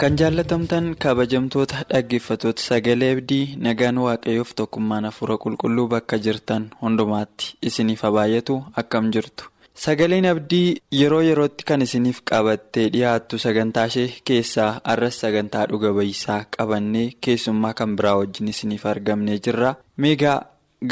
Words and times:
Kan 0.00 0.16
jaallatamtan 0.20 0.86
kabajamtoota 1.02 1.76
dhaggeeffatoota 1.90 2.62
sagalee 2.68 3.12
abdii 3.16 3.56
nagaan 3.66 3.98
waaqayyoof 4.06 4.50
tokkummaan 4.58 5.04
hafuura 5.08 5.36
qulqulluu 5.44 5.86
bakka 5.92 6.16
jirtan 6.24 6.64
hundumaatti 6.82 7.54
isiniif 7.68 8.02
haa 8.04 8.12
baay'atu 8.16 8.56
akkam 8.82 9.08
jirtu 9.14 9.44
sagaleen 9.84 10.26
abdii 10.32 10.76
yeroo 11.00 11.22
yerootti 11.28 11.64
kan 11.70 11.82
isiniif 11.86 12.20
qabattee 12.30 12.86
dhiyaattu 12.94 13.38
sagantaa 13.46 13.86
ishee 13.92 14.08
keessaa 14.30 14.70
arras 14.92 15.20
sagantaa 15.24 15.66
dhuga 15.72 15.92
ba'iisaa 15.98 16.40
qabannee 16.58 17.08
keessummaa 17.26 17.74
kan 17.80 17.96
biraa 17.96 18.16
wajjin 18.20 18.48
isiniif 18.54 18.86
argamnee 18.92 19.38
jirra 19.48 19.74
meegaa 20.04 20.38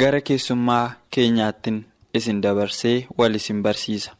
gara 0.01 0.21
keessummaa 0.27 0.85
keenyaattiin 1.15 1.83
isin 2.17 2.41
dabarsee 2.43 2.97
wal 3.17 3.35
isin 3.35 3.61
barsiisa. 3.63 4.11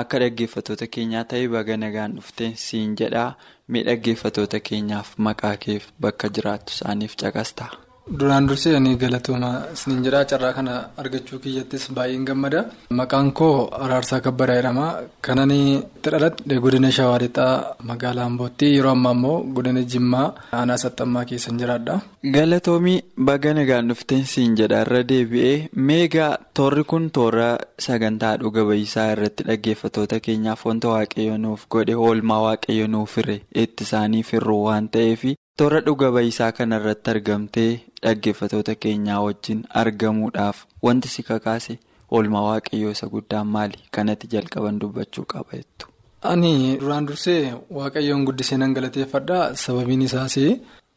Akka 0.00 0.18
dhaggeeffatoota 0.22 0.86
keenyaa 0.96 1.24
ta'e 1.32 1.46
baga 1.54 1.76
nagaan 1.82 2.16
dhufte 2.18 2.46
siin 2.66 2.94
jedhaa 3.00 3.28
mee 3.74 3.82
dhaggeeffatoota 3.88 4.60
keenyaaf 4.70 5.14
maqaa 5.28 5.56
keef 5.66 5.88
bakka 6.06 6.28
jiraattu 6.38 6.76
isaaniif 6.78 7.16
caqasta. 7.22 7.68
Duraan 8.06 8.46
dursee 8.48 8.74
ani 8.78 8.90
galatooma 9.02 9.48
isiniin 9.74 10.02
jedhaa 10.06 10.24
carraa 10.30 10.52
kana 10.56 10.74
argachuu 11.02 11.38
kiyyattis 11.44 11.84
baay'een 11.96 12.24
gammada 12.28 12.60
maqaan 12.98 13.30
koo 13.38 13.68
araarsaa 13.84 14.20
kabbadaa 14.26 14.56
jedhama 14.58 14.84
kanan 15.28 15.50
itti 15.56 16.10
dhaladhe 16.14 16.58
godina 16.64 16.90
shawaa 16.98 17.18
lixaa 17.22 17.54
magaalaa 17.90 18.26
ambootti 18.30 18.68
yeroo 18.76 18.92
ammaa 18.96 19.12
immoo 19.16 19.38
godina 19.56 19.82
jimmaa 19.94 20.26
aanaa 20.58 20.76
saxxammaa 20.82 21.24
keessan 21.30 21.58
jiraadha. 21.62 21.96
galatoomii 22.34 22.98
baga 23.30 23.54
nagaan 23.58 23.88
dhufte 23.92 24.18
siin 24.34 24.54
jedha 24.60 24.80
irra 24.86 25.02
deebi'ee 25.10 25.56
meegaa 25.88 26.30
toorri 26.60 26.84
kun 26.92 27.08
toora 27.18 27.48
sagantaa 27.88 28.36
dhuga 28.44 28.64
ba'iisaa 28.68 29.08
irratti 29.16 29.42
dhaggeeffatoota 29.48 30.20
keenyaaf 30.28 30.64
wanta 30.70 30.88
waaqayyo 30.94 31.36
nuuf 31.46 31.66
godhe 31.76 31.94
oolmaa 32.06 32.38
waaqayyo 32.46 32.86
nuuf 32.94 33.16
hire 33.22 33.36
itti 33.64 33.84
isaanii 33.88 34.22
firruu 34.30 34.62
waan 34.68 34.88
ta'eef. 34.96 35.24
Toora 35.58 35.80
dhuga 35.86 36.08
ba'iisaa 36.16 36.52
kana 36.58 36.76
irratti 36.80 37.10
argamtee 37.14 37.70
dhaggeeffatoota 38.04 38.74
keenyaa 38.84 39.20
wajjin 39.26 39.60
argamuudhaaf 39.82 40.58
wanti 40.86 41.08
si 41.14 41.22
kakaase 41.28 41.74
oolmaa 42.16 42.44
waaqayyoo 42.48 42.92
isa 42.96 43.06
guddaan 43.14 43.46
maali 43.54 43.78
kanatti 43.96 44.26
jalqaban 44.34 44.78
dubbachuu 44.82 45.24
qaba 45.32 45.52
jettu. 45.58 45.86
ani 46.32 46.52
duraan 46.80 47.06
dursee 47.08 47.40
waaqayyoon 47.78 48.24
guddisee 48.28 48.58
nan 48.62 48.74
galateeffadha 48.76 49.38
sababiin 49.62 50.02
isaas 50.08 50.34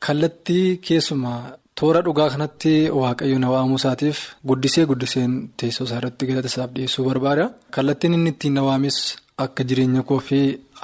kallattii 0.05 0.65
keessumaa 0.87 1.39
toora 1.79 2.01
dhugaa 2.07 2.29
kanatti 2.33 2.73
waaqayyo 3.01 3.37
na 3.43 3.49
waamuu 3.53 3.79
isaatiif 3.81 4.19
guddisee 4.51 4.85
guddiseen 4.91 5.33
teessoo 5.61 5.85
isaa 5.87 5.97
irratti 6.01 6.25
galata 6.29 6.47
isaaf 6.51 6.71
dhiyeessuu 6.75 7.05
barbaada 7.09 7.45
kallattiin 7.77 8.13
inni 8.17 8.29
ittiin 8.35 8.53
na 8.57 8.63
waames 8.67 8.97
akka 9.45 9.63
jireenya 9.69 10.03
koo 10.09 10.19
fi 10.27 10.39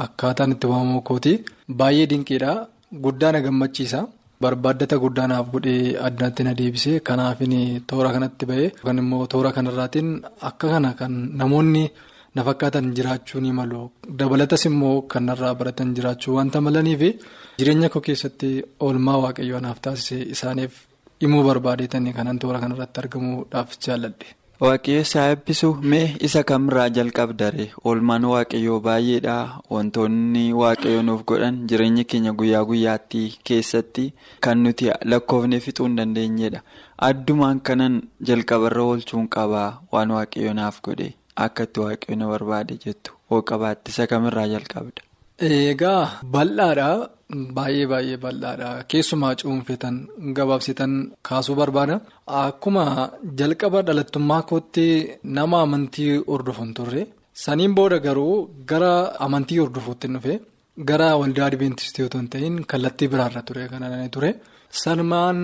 akkaataan 0.05 0.51
itti 0.55 0.67
waamuu 0.73 1.01
kooti 1.09 1.33
baay'ee 1.79 2.07
dinqiidha. 2.13 2.53
Guddaa 3.03 3.31
na 3.33 3.39
gammachiisa 3.45 3.99
barbaaddata 4.41 4.97
guddaa 5.03 5.27
naaf 5.31 5.47
godhee 5.53 5.95
addaatti 6.07 6.43
na 6.47 6.53
deebisee 6.59 6.99
kanaafin 7.07 7.53
toora 7.89 8.09
kanatti 8.15 8.45
ba'e 8.49 8.65
yookaan 8.67 8.99
immoo 9.03 9.25
toora 9.33 9.51
kanarraatiin 9.57 10.09
akka 10.49 10.67
kana 10.73 10.89
kan 10.99 11.13
namoonni 11.39 11.83
na 12.35 12.41
fakkaatan 12.47 12.87
jiraachuu 12.97 13.41
ni 13.43 13.51
malu 13.59 13.81
dabalatas 14.19 14.63
immoo 14.69 14.95
kan 15.11 15.23
narraa 15.29 15.53
baratan 15.59 15.93
jiraachuu 15.97 16.35
wanta 16.37 16.61
malaniif 16.65 17.01
jireenya 17.59 17.89
koo 17.93 18.01
keessatti 18.07 18.49
oolmaa 18.85 19.17
waaqayyoo 19.23 19.61
naaf 19.65 19.79
taasise 19.85 20.17
isaaniif 20.35 20.73
himuu 21.21 21.43
barbaadeetanii 21.49 22.13
kanan 22.17 22.37
toora 22.41 22.59
kanarratti 22.63 22.97
argamuudhaaf 23.03 23.69
jaalladhe. 23.85 24.27
Waaqayyo 24.63 25.01
isaa 25.03 25.27
eebbisu 25.31 25.69
mee 25.91 26.15
isa 26.27 26.41
kamirraa 26.49 26.89
jalqabdare? 26.97 27.65
Oolmaan 27.87 28.23
waaqayyoo 28.33 28.77
baay'eedha. 28.85 29.35
Wantoonni 29.75 30.43
waaqayyo 30.61 31.01
nuuf 31.07 31.21
godhan 31.31 31.57
jireenya 31.69 32.03
keenya 32.11 32.31
guyyaa 32.39 32.63
guyyaatti 32.69 33.23
keessatti 33.49 34.05
kan 34.47 34.63
nuti 34.63 34.87
lakkoofnee 35.13 35.59
fixuu 35.65 35.87
hin 35.89 35.97
dandeenyedha 35.99 36.61
addumaan 37.09 37.59
kanan 37.69 37.97
jalqabarra 38.29 38.83
oolchuun 38.91 39.27
qabaa 39.37 39.69
waan 39.91 40.11
waaqayyo 40.17 40.53
naaf 40.61 40.79
godhe 40.87 41.09
akka 41.47 41.63
itti 41.69 41.79
waaqayyo 41.87 42.15
na 42.21 42.27
barbaade 42.31 42.77
jettu. 42.85 43.11
Hoo 43.29 43.41
qabaatti 43.51 43.91
isa 43.91 44.07
kamirraa 44.07 44.47
jalqabda. 44.55 45.01
Egaa 45.39 46.21
bal'aadha 46.33 46.89
baay'ee 47.57 47.85
baay'ee 47.91 48.17
bal'aadha 48.25 48.69
keessumaa 48.91 49.35
cuunfetan 49.41 49.95
gabaabsitan 50.37 50.91
kaasuu 51.27 51.55
barbaada. 51.59 51.95
Akkuma 52.27 52.85
jalqaba 53.39 53.79
dhalattummaa 53.87 54.43
kootti 54.49 54.85
nama 55.23 55.57
amantii 55.65 56.23
hordofuun 56.31 56.73
turre. 56.77 57.01
Saniin 57.43 57.73
booda 57.77 57.97
garuu 58.07 58.35
gara 58.69 58.93
amantii 59.25 59.57
hordofuutti 59.63 60.07
dhufe. 60.13 60.33
Gara 60.89 61.07
waldaa 61.21 61.47
adventistii 61.51 62.05
otoo 62.07 62.19
hin 62.21 62.29
ta'in 62.33 62.55
kallattii 62.71 63.07
biraarra 63.13 63.41
ture 63.47 63.67
kan 63.71 63.83
ture. 64.15 64.29
Sanumaan 64.81 65.37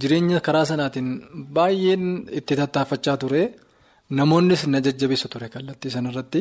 jireenya 0.00 0.38
karaa 0.46 0.64
sanaatiin 0.70 1.08
baay'een 1.56 2.04
itti 2.38 2.54
tattaafachaa 2.60 3.16
ture. 3.22 3.42
Namoonnis 4.18 4.62
na 4.72 4.78
jajjabeessu 4.86 5.28
ture 5.32 5.48
kallattii 5.54 5.90
sanarratti 5.96 6.40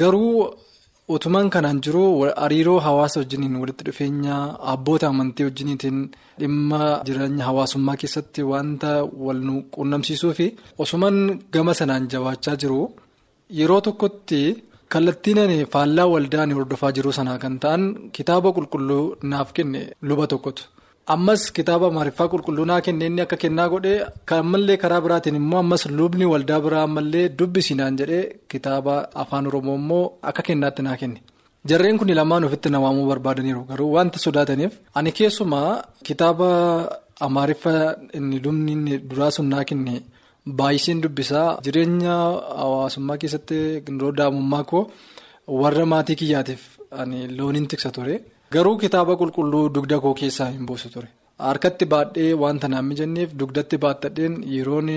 garuu. 0.00 0.54
Utumaan 1.14 1.48
kanaan 1.54 1.78
jiru 1.84 2.04
hariiroo 2.42 2.78
hawaasa 2.86 3.20
wajjiniin 3.20 3.56
walitti 3.60 3.84
dhufeenya 3.88 4.36
abboota 4.72 5.06
amantii 5.12 5.44
wajjiniitiin 5.48 5.98
dhimma 6.40 6.80
jireenya 7.08 7.44
hawaasummaa 7.48 7.96
keessatti 8.02 8.42
wanta 8.52 8.90
wal 9.26 9.42
quunnamsiisuu 9.74 10.32
fi 10.38 10.46
osumaan 10.84 11.18
gama 11.54 11.74
sanaan 11.80 12.08
jabaachaa 12.14 12.56
jiru 12.62 12.80
yeroo 13.60 13.80
tokkotti 13.86 14.40
kallattiin 14.94 15.40
faallaa 15.74 16.06
waldaan 16.14 16.52
hordofaa 16.58 16.92
jiru 16.98 17.12
sanaa 17.18 17.38
kan 17.44 17.56
ta'an 17.62 17.82
kitaaba 18.16 18.52
qulqulluu 18.56 19.04
naaf 19.30 19.48
kenne 19.56 19.80
luba 20.08 20.26
tokkotu. 20.32 20.62
Ammas 21.14 21.42
kitaaba 21.56 21.86
maariffaa 21.96 22.28
qulqulluu 22.32 22.66
naa 22.70 22.80
kenne 22.86 23.04
inni 23.10 23.22
akka 23.24 23.36
kennaa 23.42 23.68
godhee 23.72 23.98
ammallee 24.40 24.76
karaa 24.82 25.00
biraatiin 25.04 25.38
immoo 25.40 25.60
ammas 25.64 25.82
lubni 25.98 26.26
waldaa 26.32 26.60
biraa 26.66 26.82
ammallee 26.88 27.26
dubbisinaan 27.38 27.94
jedhee 28.00 28.24
kitaaba 28.52 28.94
afaan 29.22 29.44
oromoo 29.50 29.76
immoo 29.82 30.04
akka 30.30 30.42
kennaatti 30.48 30.82
naa 30.88 30.96
kenne 31.02 31.18
jarreen 31.70 31.98
kun 32.00 32.10
lamaan 32.20 32.44
ofitti 32.48 32.68
na 32.74 32.78
waamuu 32.84 33.06
barbaadaniiru 33.12 33.62
garuu 33.70 33.90
wanta 33.96 34.18
sodaataniif 34.26 34.72
ani 34.98 35.10
keessumaa 35.18 35.70
kitaaba 36.08 36.48
amaariffaa 37.26 37.82
inni 38.18 38.38
lubni 38.44 38.94
duraa 39.10 39.30
sun 39.36 39.46
naa 39.52 39.64
kenne 39.70 39.94
baay'iseen 40.58 40.98
dubbisaa 41.04 41.48
jireenya 41.64 42.14
hawaasummaa 42.60 43.18
keessatti 43.22 43.58
daa'imummaa 44.18 44.64
koo 44.70 44.82
warra 45.62 45.84
maatii 45.92 46.16
kiyyaatiif 46.20 46.62
looniin 47.38 47.66
tiksa 47.72 47.90
ture. 47.96 48.16
Garuu 48.54 48.76
kitaaba 48.82 49.14
qulqulluu 49.20 49.64
dugda 49.76 49.96
koo 50.04 50.12
keessaa 50.20 50.50
hin 50.54 50.64
buusu 50.68 50.88
ture 50.94 51.08
harkatti 51.46 51.84
baadhee 51.94 52.30
wanta 52.42 52.68
naan 52.72 52.86
mijanneef 52.90 53.30
dugdatti 53.40 53.76
baattadheen 53.84 54.34
yeroon 54.54 54.90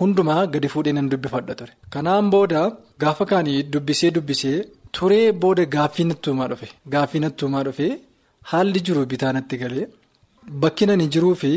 hundumaa 0.00 0.42
gadi 0.54 0.68
fuudhee 0.74 0.94
nan 0.98 1.08
dubbifadha 1.12 1.54
ture. 1.60 1.72
Kanaan 1.94 2.30
booda 2.34 2.62
gaafa 3.02 3.24
kaanii 3.32 3.58
dubbisee 3.72 4.10
dubbisee 4.16 4.56
turee 4.98 5.26
booda 5.42 5.64
gaaffii 5.76 6.06
nattuumaa 6.10 6.48
dhufe 6.52 6.68
gaaffii 6.94 7.22
nattuumaa 7.26 7.64
dhufe 7.68 7.86
haalli 8.50 8.80
jiru 8.88 9.02
bitaa 9.12 9.32
natti 9.38 9.56
galee 9.62 9.86
bakki 10.62 10.86
nani 10.90 11.06
jiruu 11.14 11.34
fi 11.42 11.52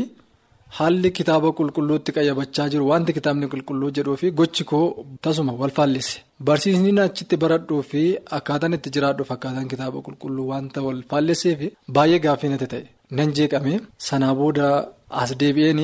haalli 0.77 1.09
kitaaba 1.17 1.49
qulqulluutti 1.57 2.11
qayyabachaa 2.17 2.67
jiru 2.73 2.85
wanti 2.91 3.11
kitaabni 3.17 3.47
qulqulluu 3.53 3.89
jedhuu 3.97 4.17
fi 4.21 4.27
gochi 4.39 4.63
koo 4.71 4.85
tasuma 5.23 5.53
wal 5.61 5.73
faallesse. 5.77 6.17
Barsiisni 6.47 6.91
achitti 7.05 7.35
baradhuu 7.43 7.81
fi 7.91 8.01
akkaataan 8.37 8.73
itti 8.77 8.89
jiraadhuuf 8.95 9.31
akkaataan 9.35 9.67
kitaaba 9.73 9.97
qulqulluu 10.07 10.45
wanta 10.51 10.79
wal 10.87 11.01
faallessee 11.11 11.55
fi 11.59 11.67
baay'ee 11.95 12.19
gaaffii 12.25 12.49
natti 12.53 12.67
ta'e 12.73 12.83
nan 13.17 13.29
jeeqame 13.37 13.73
sanaa 14.07 14.33
booda 14.39 14.67
as 15.21 15.31
deebi'een 15.41 15.81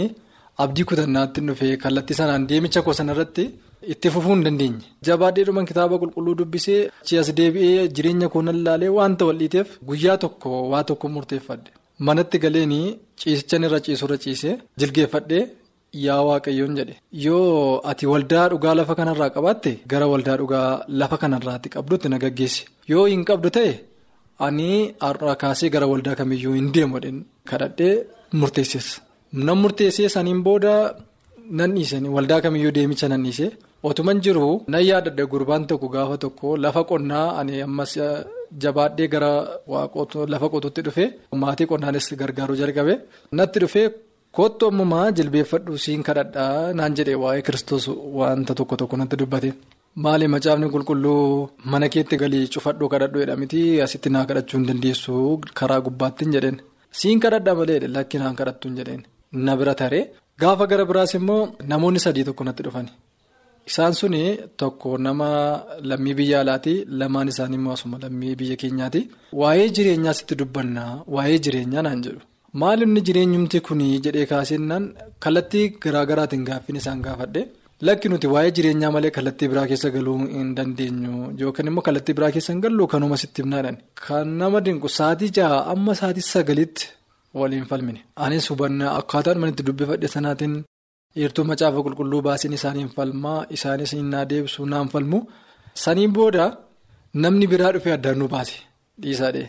abdii 0.63 0.85
kutannaatti 0.89 1.39
dhufee 1.47 1.75
kallattii 1.83 2.17
sanaan 2.21 2.43
deemicha 2.49 2.81
koo 2.85 2.93
sanarratti 2.99 3.43
itti 3.93 4.07
fufuu 4.13 4.33
hin 4.35 4.43
dandeenye. 4.47 4.83
Jabaadheedhumaan 5.07 5.65
kitaaba 5.71 5.95
qulqulluu 6.01 6.35
dubbisee 6.39 6.81
as 7.21 7.29
deebi'ee 7.39 7.87
jireenya 7.95 8.27
koo 8.33 8.41
nan 8.47 8.59
laalee 8.65 8.91
wanta 8.97 9.25
wal 9.29 9.37
dhiiteef 9.41 9.69
guyyaa 9.89 10.17
tokko 10.23 10.49
waa 10.73 10.83
tokko 10.89 11.07
murteeffadhe 11.15 11.71
manatti 12.07 12.37
galeenii 12.43 12.87
ciisichan 13.21 13.63
irra 13.67 13.79
ciisurra 13.85 14.17
ciisee 14.23 14.53
jilgeeffadhee 14.79 15.43
yaa 16.05 16.21
waaqayyoon 16.27 16.75
jedhe. 16.79 16.95
Yoo 17.25 17.81
ati 17.91 18.05
waldaa 18.11 18.45
dhugaa 18.51 18.75
lafa 18.79 18.95
kanarraa 18.99 19.29
qabaatte 19.35 19.71
gara 19.91 20.07
waldaa 20.13 20.37
dhugaa 20.41 20.69
lafa 20.99 21.17
kanarraatti 21.23 21.69
qabdutti 21.75 22.07
na 22.09 22.17
gaggeessi. 22.23 22.65
Yoo 22.91 23.05
hin 23.11 23.23
qabdu 23.29 23.49
ta'e 23.57 23.73
ani 24.45 24.69
har'a 25.05 25.35
kaasee 25.41 25.69
gara 25.73 25.87
waldaa 25.91 26.15
kamiyyuu 26.19 26.53
hin 26.59 26.69
deemu 26.75 26.97
kadhadhee 27.49 27.95
murteesses 28.39 28.87
nan 29.47 29.57
murteessee 29.63 30.09
saniin 30.15 30.41
booda 30.47 30.73
nan 31.59 31.71
dhiisanii 31.75 32.09
waldaa 32.17 32.41
kamiyyuu 32.45 32.71
deemicha 32.77 33.07
nan 33.13 33.23
dhiise. 33.25 33.47
Otuman 33.87 34.19
jiru 34.25 34.47
nan 34.73 34.81
yaadadha 34.89 35.25
gurbaan 35.31 35.63
tokko 35.69 35.87
gaafa 35.95 36.15
tokko 36.23 36.47
lafa 36.63 36.81
qonnaa 36.89 37.27
ani 37.39 37.61
ammas 37.67 37.93
jabaadhee 38.63 39.07
gara 39.13 39.31
lafa 40.33 40.47
qotuutti 40.53 40.81
dhufe 40.87 41.05
maatii 41.43 41.67
qonnaanis 41.71 42.07
gargaaruu 42.21 42.57
jalqabe 42.61 42.93
natti 43.39 43.59
dhufe. 43.65 43.83
Kottu 44.37 44.67
ammumaa 44.71 45.07
jilbeeffadhu 45.17 45.73
siin 45.83 46.03
kadhadhaa 46.07 46.73
naan 46.77 46.93
jedhee 46.97 47.17
waa'ee 47.23 47.41
kiristoos 47.47 47.85
wanta 48.19 48.53
tokko 48.59 48.75
tokko 48.81 48.95
natti 49.01 49.15
dubbate. 49.21 49.49
Maali 50.03 50.27
macaafni 50.35 50.67
qulqulluu 50.75 51.49
mana 51.71 51.87
keetti 51.95 52.17
galii 52.21 52.47
cufadhuu 52.53 52.89
kadhadhu 52.93 53.19
jedhamiti 53.23 53.61
asitti 53.85 54.09
naa 54.15 54.25
kadhachuu 54.29 54.57
hin 54.59 54.67
dandeessu 54.69 55.13
karaa 55.59 55.79
gubbaatti 55.87 56.25
hin 56.25 56.33
jedheen. 56.35 56.57
Siin 56.99 57.19
kadhadhaa 57.25 57.55
malee 57.59 57.79
lakki 57.97 58.17
naan 58.23 58.35
kadhattu 58.39 58.65
hin 58.69 58.77
jedheen. 58.79 59.01
Na 59.45 59.53
bira 59.59 59.75
taree 59.81 60.03
gaafa 60.41 60.65
gara 60.71 60.85
biraas 60.91 61.13
immoo 61.19 61.41
namoonni 61.73 61.99
sadii 62.05 62.23
tokko 62.29 62.43
natti 62.49 62.63
dhufani. 62.69 62.89
Isaan 63.69 63.93
suni 63.99 64.21
tokko 64.61 64.89
nama 65.05 65.29
lammii 65.89 66.13
biyya 66.19 66.37
alaati 66.43 66.73
lamaan 66.99 67.27
isaanii 67.33 67.57
immoo 67.59 67.73
asuma 67.77 67.97
lammii 68.03 68.35
biyya 68.39 68.55
keenyaati. 68.61 69.01
Waa'ee 69.41 69.67
jireenyaa 69.77 70.13
sitti 70.19 70.35
dubbannaa 70.41 70.91
waa'ee 71.15 71.37
jireenyaa 71.45 71.83
naan 71.87 72.01
jedhu. 72.05 72.21
Maal 72.61 72.81
inni 72.85 73.01
jireenyumti 73.07 73.59
kunii 73.67 73.99
jedhee 74.05 74.25
kaasennaan 74.31 74.83
kallattii 75.23 75.65
garaa 75.83 76.05
garaatiin 76.09 76.43
gaaffiin 76.49 76.79
isaan 76.81 77.01
gaafadhe 77.05 77.41
lakki 77.87 78.09
nuti 78.11 78.27
waa'ee 78.33 78.51
jireenyaa 78.57 78.91
malee 78.95 79.11
kallattii 79.17 79.47
biraa 79.53 79.65
keessa 79.71 79.89
galuu 79.95 80.17
hin 80.33 80.49
dandeenyu 80.57 81.13
yookaan 81.43 81.67
immoo 81.71 81.83
kallattii 81.87 82.15
biraa 82.19 82.31
keessa 82.35 82.53
hin 82.53 82.61
gallu 82.65 82.87
kanuma 82.95 83.17
sitti 83.23 83.41
himnaadhaan. 83.43 83.77
Kan 84.05 84.27
nama 84.43 84.59
dinqu 84.67 84.87
sa'aatii 84.97 85.31
jaha 85.39 85.57
amma 85.73 85.95
sa'aatii 86.01 86.25
sagalitti 86.33 86.85
waliin 87.39 87.65
falmine. 87.71 87.99
Anis 88.27 88.49
hubannaa 88.51 88.91
akkaataan 88.99 89.39
manitti 89.43 89.63
dubbifadhe 89.67 90.07
sanaatiin 90.15 90.53
heertuu 91.19 91.45
macaafa 91.51 91.79
qulqulluu 91.85 92.21
baasiin 92.27 92.53
isaaniin 92.59 92.89
falmaa 92.95 93.39
isaanis 93.55 93.91
naa 94.13 94.25
deebisu 94.31 94.61
naan 94.73 94.87
falmu 94.93 95.19
saniin 95.83 96.11
booda 96.17 96.45
namni 97.23 97.45
biraa 97.51 97.71
dhufee 97.75 97.93
addaan 97.97 98.17
nu 98.21 98.27
baase 98.33 98.55
dhiisaadhe. 99.01 99.45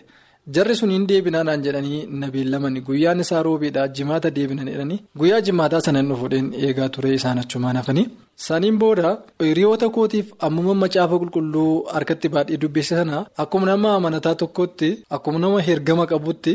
Jarri 0.55 0.75
sun 0.78 0.90
hin 0.94 1.05
deebinaa 1.11 1.44
naan 1.49 1.62
jedhanii 1.66 2.00
na 2.20 2.26
beellamani 2.34 2.81
guyyaan 2.88 3.20
isaa 3.25 3.43
roobiidha 3.46 3.82
jimaata 3.96 4.28
deebinan 4.38 4.69
jedhanii 4.72 4.99
guyyaa 5.20 5.40
jimaataa 5.46 5.81
sana 5.87 5.99
hin 6.02 6.08
dhufuudhaan 6.12 6.49
eegaa 6.66 6.88
ture 6.96 7.11
isaan 7.19 7.38
achumaan 7.43 7.76
hafanii. 7.81 8.06
Saniin 8.46 8.76
booda 8.82 9.10
hiriyoota 9.49 9.88
kootiif 9.96 10.26
ammuma 10.46 10.75
macaafa 10.82 11.17
qulqulluu 11.22 11.70
harkatti 11.94 12.28
baadhee 12.34 12.56
dubbise 12.62 12.94
sana 13.00 13.17
akkuma 13.44 13.67
nama 13.70 13.88
amanataa 13.99 14.34
tokkotti 14.43 14.90
akkuma 15.19 15.38
nama 15.44 15.58
hergama 15.69 16.05
qabutti 16.12 16.55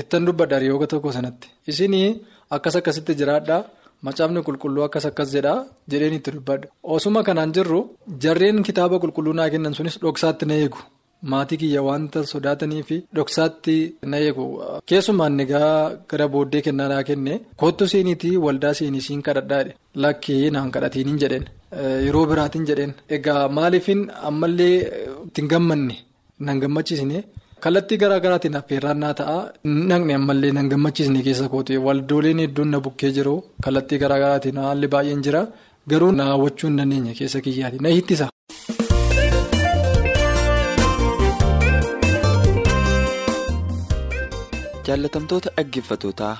ittan 0.00 0.22
dubbadha 0.28 0.56
hiriyoota 0.60 0.86
tokko 0.92 1.10
sanatti. 1.16 1.46
Isin 1.70 1.94
akkas 2.56 2.74
akkasitti 2.80 3.12
jiraadha 3.20 3.56
macaafni 4.06 4.40
qulqulluu 4.48 4.84
akkas 4.86 5.06
akkas 5.10 5.28
jedha 5.34 5.54
jedheen 5.90 6.14
itti 6.18 6.30
dubbadha. 6.36 6.66
Osuma 6.94 7.22
kanaan 7.28 7.52
jirru 7.56 7.80
jarreen 8.24 8.62
kitaaba 8.68 8.96
qulqulluu 9.02 9.34
naa 9.38 9.48
kennan 9.52 9.74
sunis 9.78 9.96
dhoksaatti 10.04 10.46
na 10.50 10.54
eegu. 10.64 10.80
Maatii 11.30 11.56
kiyya 11.62 11.80
wanta 11.86 12.20
sodaatanii 12.32 12.82
fi 12.88 12.96
dhoksaatti 13.16 13.74
na 14.10 14.16
eegu. 14.26 14.44
Keessumaan 14.88 15.40
egaa 15.44 15.72
gara 16.10 16.26
booddee 16.34 16.62
kennaa 16.66 16.88
naa 16.92 17.02
kenne 17.08 17.34
kottu 17.62 17.88
seeniitii 17.92 18.36
waldaa 18.44 18.74
seenii 18.78 19.00
siin 19.06 19.22
kadhadhaadhe. 19.26 19.74
Lakkii 20.02 20.50
naan 20.54 20.70
kadhatiin 20.74 21.18
jedheen 21.22 21.44
yeroo 22.06 22.24
biraatiin 22.30 22.64
jedheen. 22.70 22.94
Egaa 23.16 23.42
maaliifin 23.56 24.00
ammallee 24.28 24.76
ittiin 25.26 25.48
gammanne? 25.52 25.96
Nan 26.46 26.58
gammachiisne 26.62 27.18
kallattii 27.64 27.98
garaa 28.02 28.20
garaatiin 28.24 28.56
affeerraan 28.60 29.00
naa 29.04 29.12
ta'a. 29.20 29.36
Naqne 29.92 30.14
ammallee 30.18 30.52
nan 30.58 30.68
gammachiisne 30.72 31.22
keessa 31.28 31.48
koote. 31.54 31.78
Waldooleen 31.86 32.42
hedduun 32.44 32.70
na 32.76 32.80
bukkee 32.86 33.12
jiru. 33.18 33.34
Kallattii 33.66 33.98
garaa 34.04 34.20
garaatiin 34.24 34.62
haalli 34.64 34.92
baay'een 34.96 35.24
jira. 35.28 35.42
Garuu 35.94 36.12
na 36.20 36.30
hawwachuu 36.32 36.70
hin 36.70 36.78
dandeenye 36.82 37.14
keessa 37.22 37.40
kiyyaati. 37.48 37.78
Na 37.86 37.96
hittisa. 37.98 38.28
Jaalatamtoota 44.88 45.50
dhaggeeffatootaa 45.56 46.36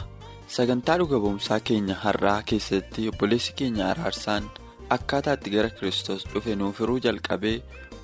sagantaa 0.57 0.97
dhuga 1.03 1.19
ba'umsaa 1.25 1.59
keenya 1.71 1.97
har'aa 2.05 2.39
keessatti 2.53 3.07
obboleessi 3.13 3.53
keenya 3.61 3.85
araarsaan 3.91 4.49
akkaataa 4.97 5.37
itti 5.39 5.53
gara 5.57 5.71
Kiristoos 5.81 6.25
dhufe 6.33 6.57
nuuf 6.63 6.81
hiruu 6.85 6.99
jalqabee 7.07 7.57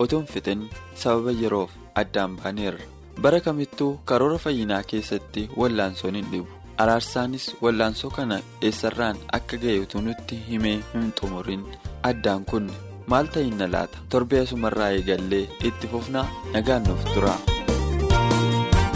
otoo 0.05 0.21
hin 0.23 0.29
fixin 0.35 0.63
sababa 1.05 1.35
yeroof 1.43 1.75
addaan 2.03 2.37
baaneerra 2.43 2.87
bara 3.23 3.41
kamittuu 3.47 3.91
karoora 4.11 4.39
fayyinaa 4.45 4.83
keessatti 4.93 5.49
wallaansoon 5.63 6.15
hin 6.21 6.27
dhibu. 6.33 6.49
Araarsaanis 6.85 7.47
wallaansoo 7.65 8.11
kana 8.17 8.37
eessarraan 8.69 9.17
akka 9.39 9.57
ga'e 9.63 9.79
utuu 9.85 10.01
nutti 10.09 10.37
himee 10.49 10.77
hin 10.95 11.13
xumurin 11.21 11.63
addaan 12.11 12.45
kunne 12.51 12.73
maal 13.13 13.27
ta'inna 13.37 13.67
laata 13.75 13.99
torbee 14.15 14.41
asumarraa 14.47 14.91
eegallee 14.97 15.45
itti 15.71 15.87
fufnaa 15.93 16.27
nagaan 16.57 16.83
nuuf 16.89 17.05
tura. 17.15 17.35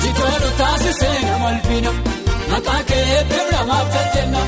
Jitoolu 0.03 0.51
taasisee 0.59 1.17
namalfina 1.29 1.93
maqaa 2.51 2.83
kee 2.93 3.25
birramaaf 3.31 3.89
jajjenna 3.97 4.43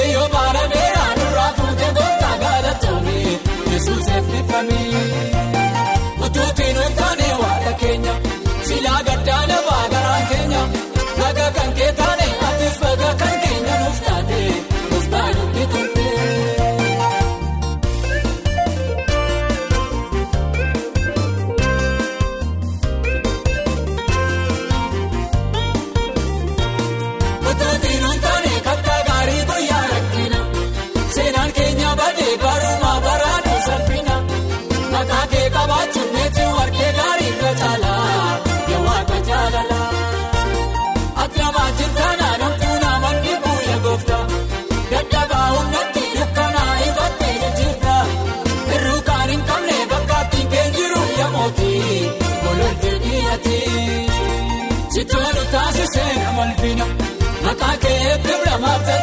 eeyyoo 0.00 0.28
baala 0.34 0.62
beeraa 0.74 1.10
nurraa 1.20 1.50
fuutee 1.60 1.90
gooftaa 1.98 2.36
galatoomee 2.42 3.38
yesuus 3.72 4.08
eebbifamee 4.16 5.04
utuutiin 6.26 6.76
ultaanee 6.86 7.23
waaqa 7.23 7.23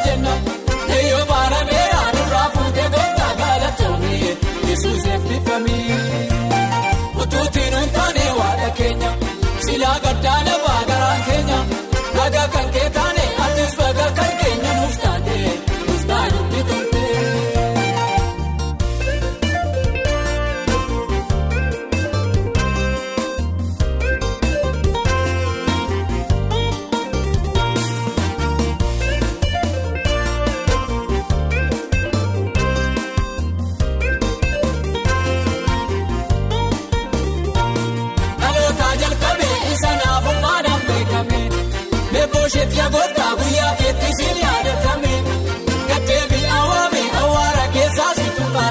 birramaaf 0.06 0.51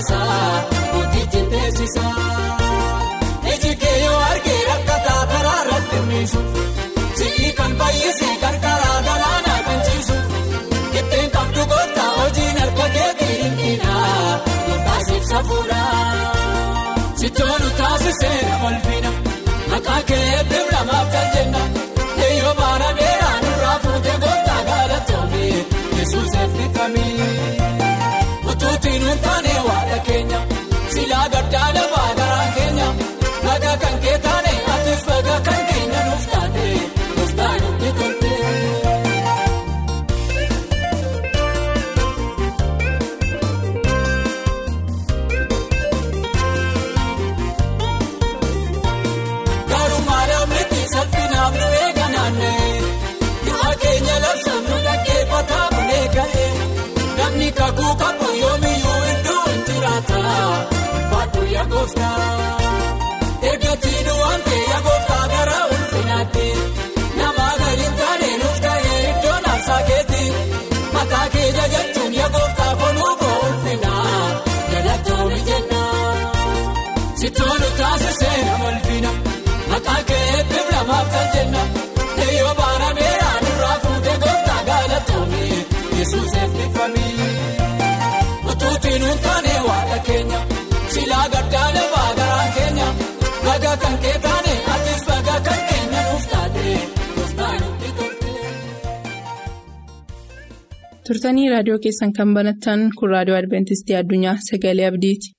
si 0.01 0.15
tuqaasa 0.15 0.19
mootichi 0.93 1.43
teessisa. 1.51 2.05
Iji 3.53 3.77
kee 3.77 4.05
yoo 4.05 4.21
argee 4.31 4.65
rakkataa 4.69 5.27
karaa 5.33 5.61
irratti 5.65 5.99
miisu 6.09 6.41
si'i 7.19 7.53
kan 7.59 7.73
fayyise 7.79 8.29
qarqaraa 8.43 8.99
galaanaa 9.09 9.61
kan 9.67 9.81
ciisu 9.87 10.17
ittiin 10.99 11.31
qabdu 11.31 11.67
gooftaa 11.73 12.11
hojiin 12.17 12.59
harka 12.61 12.89
kee 12.95 13.11
safuudha. 15.31 15.81
Sitoolu 17.21 17.71
taasisee 17.79 18.41
walfina 18.63 19.11
maqaa 19.71 20.03
keetti 20.09 20.59
namaaf 20.73 21.09
kan 21.13 21.29
jenna. 21.35 21.80
Baaduu 61.81 62.01
yaa 62.01 62.17
gooftaa 62.17 63.41
eeggatii 63.49 64.01
du'aan 64.07 64.41
ta'e 64.47 64.61
yaa 64.71 64.81
gooftaa 64.87 65.25
gara 65.33 65.59
ulfinaatti 65.75 66.47
nama 67.19 67.47
galiin 67.61 67.95
taane 68.01 68.29
nuuf 68.43 68.59
ta'e 68.65 68.93
iddoo 69.11 69.39
naafsaa 69.47 69.81
keetti 69.89 70.23
maqaa 70.97 71.27
kee 71.35 71.49
jajachuun 71.59 72.15
yaa 72.21 72.29
gooftaa 72.37 72.73
konuu 72.83 73.15
koo 73.23 73.37
ulfinaa 73.47 74.43
galatoomii 74.73 75.43
jenna. 75.49 75.81
Sitoolu 77.21 77.69
taasisee 77.79 78.37
nama 78.45 78.69
ulfina. 78.69 79.11
Maqaa 79.71 80.03
keetti 80.11 80.61
namaaf 80.73 81.09
kan 81.15 81.29
jenna 81.35 81.63
turtanii 101.09 101.45
raadiyoo 101.53 101.79
keessan 101.87 102.13
kan 102.19 102.35
banattan 102.39 102.85
kun 103.01 103.13
raadiyoo 103.15 103.39
adventistii 103.43 103.99
addunyaa 104.03 104.37
sagalee 104.51 104.89
abdiiti. 104.93 105.35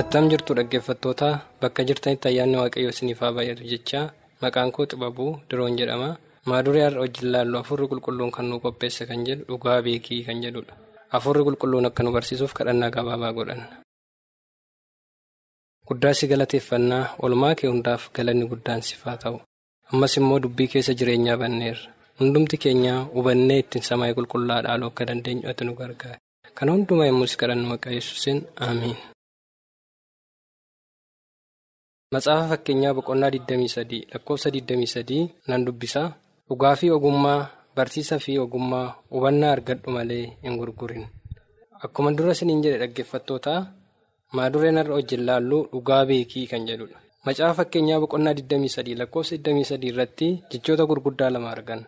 Attam 0.00 0.28
jirtu 0.30 0.54
dhaggeeffattoota 0.58 1.28
bakka 1.62 1.82
jirtanitti 1.88 2.28
ayyaanni 2.30 2.56
waaqayyoo 2.62 2.92
isiniif 2.94 3.20
haa 3.24 3.32
baay'atu 3.36 3.64
jecha 3.72 4.00
maqaan 4.42 4.70
koo 4.76 4.86
xibabuu 4.90 5.30
diroon 5.50 5.76
jedhama 5.80 6.08
maaduree 6.48 6.84
har'a 6.86 7.00
wajjin 7.04 7.28
laallu 7.34 7.56
afurri 7.62 7.86
qulqulluun 7.90 8.30
kan 8.36 8.46
nu 8.50 8.56
qopheesse 8.64 9.02
kan 9.08 9.20
jedhu 9.26 9.44
dhugaa 9.48 9.78
beekii 9.86 10.20
kan 10.26 10.38
jedhudha. 10.44 10.74
Afurri 11.16 11.42
qulqulluun 11.46 11.86
akka 11.88 12.02
nu 12.02 12.10
barsiisuuf 12.16 12.52
kadhannaa 12.58 12.90
gabaabaa 12.96 13.32
godhanna. 13.38 13.66
Guddaa 15.88 16.14
si 16.18 16.24
galateeffannaa 16.30 17.04
olmaa 17.24 17.54
kee 17.58 17.68
hundaaf 17.72 18.02
galanni 18.16 18.46
guddaan 18.52 18.82
siif 18.86 19.02
haa 19.06 19.16
ta'u. 19.22 19.38
Ammas 19.92 20.16
immoo 20.18 20.38
dubbii 20.44 20.68
keessa 20.72 20.92
jireenyaa 20.98 21.36
banneerra. 21.42 21.90
Hundumti 22.20 22.56
keenya 22.62 22.94
hubannee 23.14 23.58
ittiin 23.62 23.84
samaayii 23.88 24.16
qulqullaa 24.18 24.60
dhaaluu 24.64 24.88
akka 24.92 25.04
dandeenyu 25.08 25.48
ati 25.50 25.64
nu 25.64 25.74
gargaara. 25.80 26.18
Kana 26.56 26.72
hundumaa 26.74 27.06
yommuu 27.10 27.26
si 27.30 27.36
kadhannu 27.40 27.66
maqaa 27.72 27.92
yesuusin 27.96 28.38
aamiin. 28.66 28.96
Matsaafa 32.12 32.48
fakkeenyaa 32.52 32.94
boqonnaa 32.98 33.30
23 33.36 34.00
lakkoofsa 34.12 34.48
23 34.56 35.18
nan 35.48 35.66
dubbisaa 35.66 36.08
dhugaa 36.48 36.74
fi 36.80 36.86
ogummaa 36.96 37.40
barsiisa 37.76 38.16
fi 38.24 38.32
ogummaa 38.44 38.88
hubannaa 39.12 39.52
argadhu 39.56 39.90
malee 39.96 40.24
hin 40.44 40.58
gurgurin 40.60 41.04
akkuma 41.84 42.10
dura 42.18 42.32
isiniin 42.36 42.62
jedhe 42.64 42.78
dhaggeeffattoota 42.82 43.54
maadureen 44.36 44.78
har'a 44.80 44.94
wajjin 44.98 45.22
laallu 45.28 45.58
dhugaa 45.72 46.02
beekii 46.10 46.46
kan 46.52 46.66
jedhudha. 46.68 46.98
Macaafa 47.26 47.54
fakkeenyaa 47.58 48.00
boqonnaa 48.02 48.34
23 48.38 48.96
lakkoofsa 49.00 49.36
23 49.48 49.88
irratti 49.90 50.28
jechoota 50.52 50.84
gurguddaa 50.90 51.30
lama 51.34 51.50
argan 51.56 51.82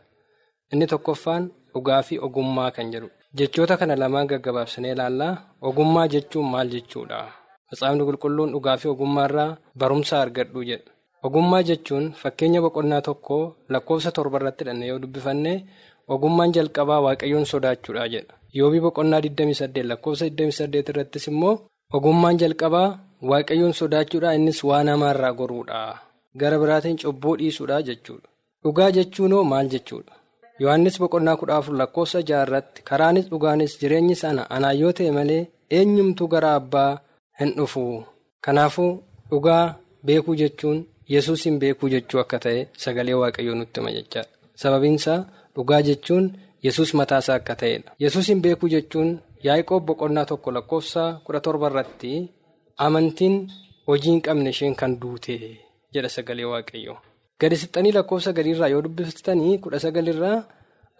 inni 0.73 0.87
tokkoffaan 0.93 1.45
dhugaa 1.75 2.03
fi 2.09 2.15
ogummaa 2.27 2.71
kan 2.77 2.93
jedhudha. 2.93 3.15
Jechoota 3.39 3.77
kana 3.81 3.97
lamaan 4.03 4.27
gaggabaabsinee 4.31 4.93
ilaallaa 4.97 5.33
ogummaa 5.69 6.07
jechuun 6.15 6.49
maal 6.53 6.69
jechuudha? 6.75 7.19
Matsaafni 7.71 8.05
qulqulluun 8.09 8.51
dhugaa 8.55 8.77
fi 8.83 8.89
ogummaa 8.95 9.27
irraa 9.31 9.51
barumsa 9.81 10.21
argadhu 10.25 10.65
jedha. 10.71 10.91
Ogummaa 11.27 11.63
jechuun 11.69 12.07
fakkeenya 12.23 12.61
boqonnaa 12.65 13.01
tokko 13.09 13.37
lakkoofsa 13.73 14.11
torba 14.17 14.39
irratti 14.41 14.65
hidhanne 14.65 14.87
yoo 14.91 14.99
dubbifanne 15.03 15.53
ogummaan 16.15 16.53
jalqabaa 16.57 17.01
waaqayyoon 17.07 17.47
sodaachuudha 17.53 18.05
jedha. 18.15 18.35
Yoobii 18.59 18.81
boqonnaa 18.87 19.21
28 19.29 19.83
lakkoofsa 19.91 20.27
28 20.41 20.91
irrattis 20.93 21.27
immoo 21.33 21.55
ogummaan 21.97 22.39
jalqabaa 22.43 22.89
waaqayyoon 23.31 23.73
sodaachuudha 23.81 24.35
innis 24.39 24.61
waan 24.69 24.89
hamaarraa 24.93 25.33
goruudha. 25.41 25.81
Gara 26.41 26.59
biraatiin 26.63 26.99
cubbuu 27.03 27.37
dhiisuudha 27.39 27.83
jechuudha. 27.89 28.29
Dhugaa 28.63 28.91
jechuunoo 28.97 29.45
maal 29.51 29.69
jechuudha? 29.75 30.13
Yohaannis 30.61 30.99
boqonnaa 31.01 31.37
kudha 31.41 31.57
afur 31.57 31.75
lakkoofsa 31.81 32.23
jaha 32.29 32.43
irratti 32.47 32.83
karaanis 32.89 33.27
dhugaanis 33.31 33.79
jireenyi 33.81 34.15
sana 34.23 34.43
anaan 34.57 34.79
yoo 34.81 34.93
ta'e 34.99 35.11
malee 35.19 35.43
eenyumtuu 35.79 36.29
gara 36.35 36.55
abbaa. 36.61 36.93
hin 37.41 37.51
dhufu 37.57 37.81
kanaafuu 38.45 38.93
dhugaa 39.31 39.65
beekuu 40.07 40.35
jechuun 40.41 40.79
yesuusin 41.15 41.59
beekuu 41.63 41.89
jechuu 41.95 42.21
akka 42.23 42.39
ta'e 42.45 42.61
sagalee 42.85 43.17
waaqayyoo 43.23 43.57
nutti 43.61 43.81
hima 43.81 43.93
jechaadha 43.97 44.31
sababiinsaa 44.63 45.19
dhugaa 45.55 45.83
jechuun 45.89 46.25
yesus 46.67 46.91
mataasaa 47.01 47.37
akka 47.41 47.55
ta'edha 47.63 47.91
yesuusin 48.05 48.43
beekuu 48.45 48.69
jechuun 48.75 49.11
yaa'ikoob 49.47 49.83
boqonnaa 49.89 50.27
tokko 50.31 50.51
lakkoofsa 50.57 51.05
kudha 51.25 51.41
torba 51.47 51.67
irratti 51.73 52.13
amantiin 52.87 53.37
hojii 53.89 54.11
hin 54.15 54.21
qabne 54.27 54.51
isheen 54.57 54.75
kan 54.83 54.93
duute 55.01 55.37
jedha 55.95 56.09
sagalee 56.17 56.45
waaqayyoo. 56.53 56.99
Gadi 57.41 57.57
sixxanii 57.61 57.93
lakkoofsa 57.97 58.33
gadiirraa 58.37 58.69
yoo 58.75 58.83
dubbistanii 58.85 59.59
kudha 59.65 59.79
sagalirraa 59.85 60.37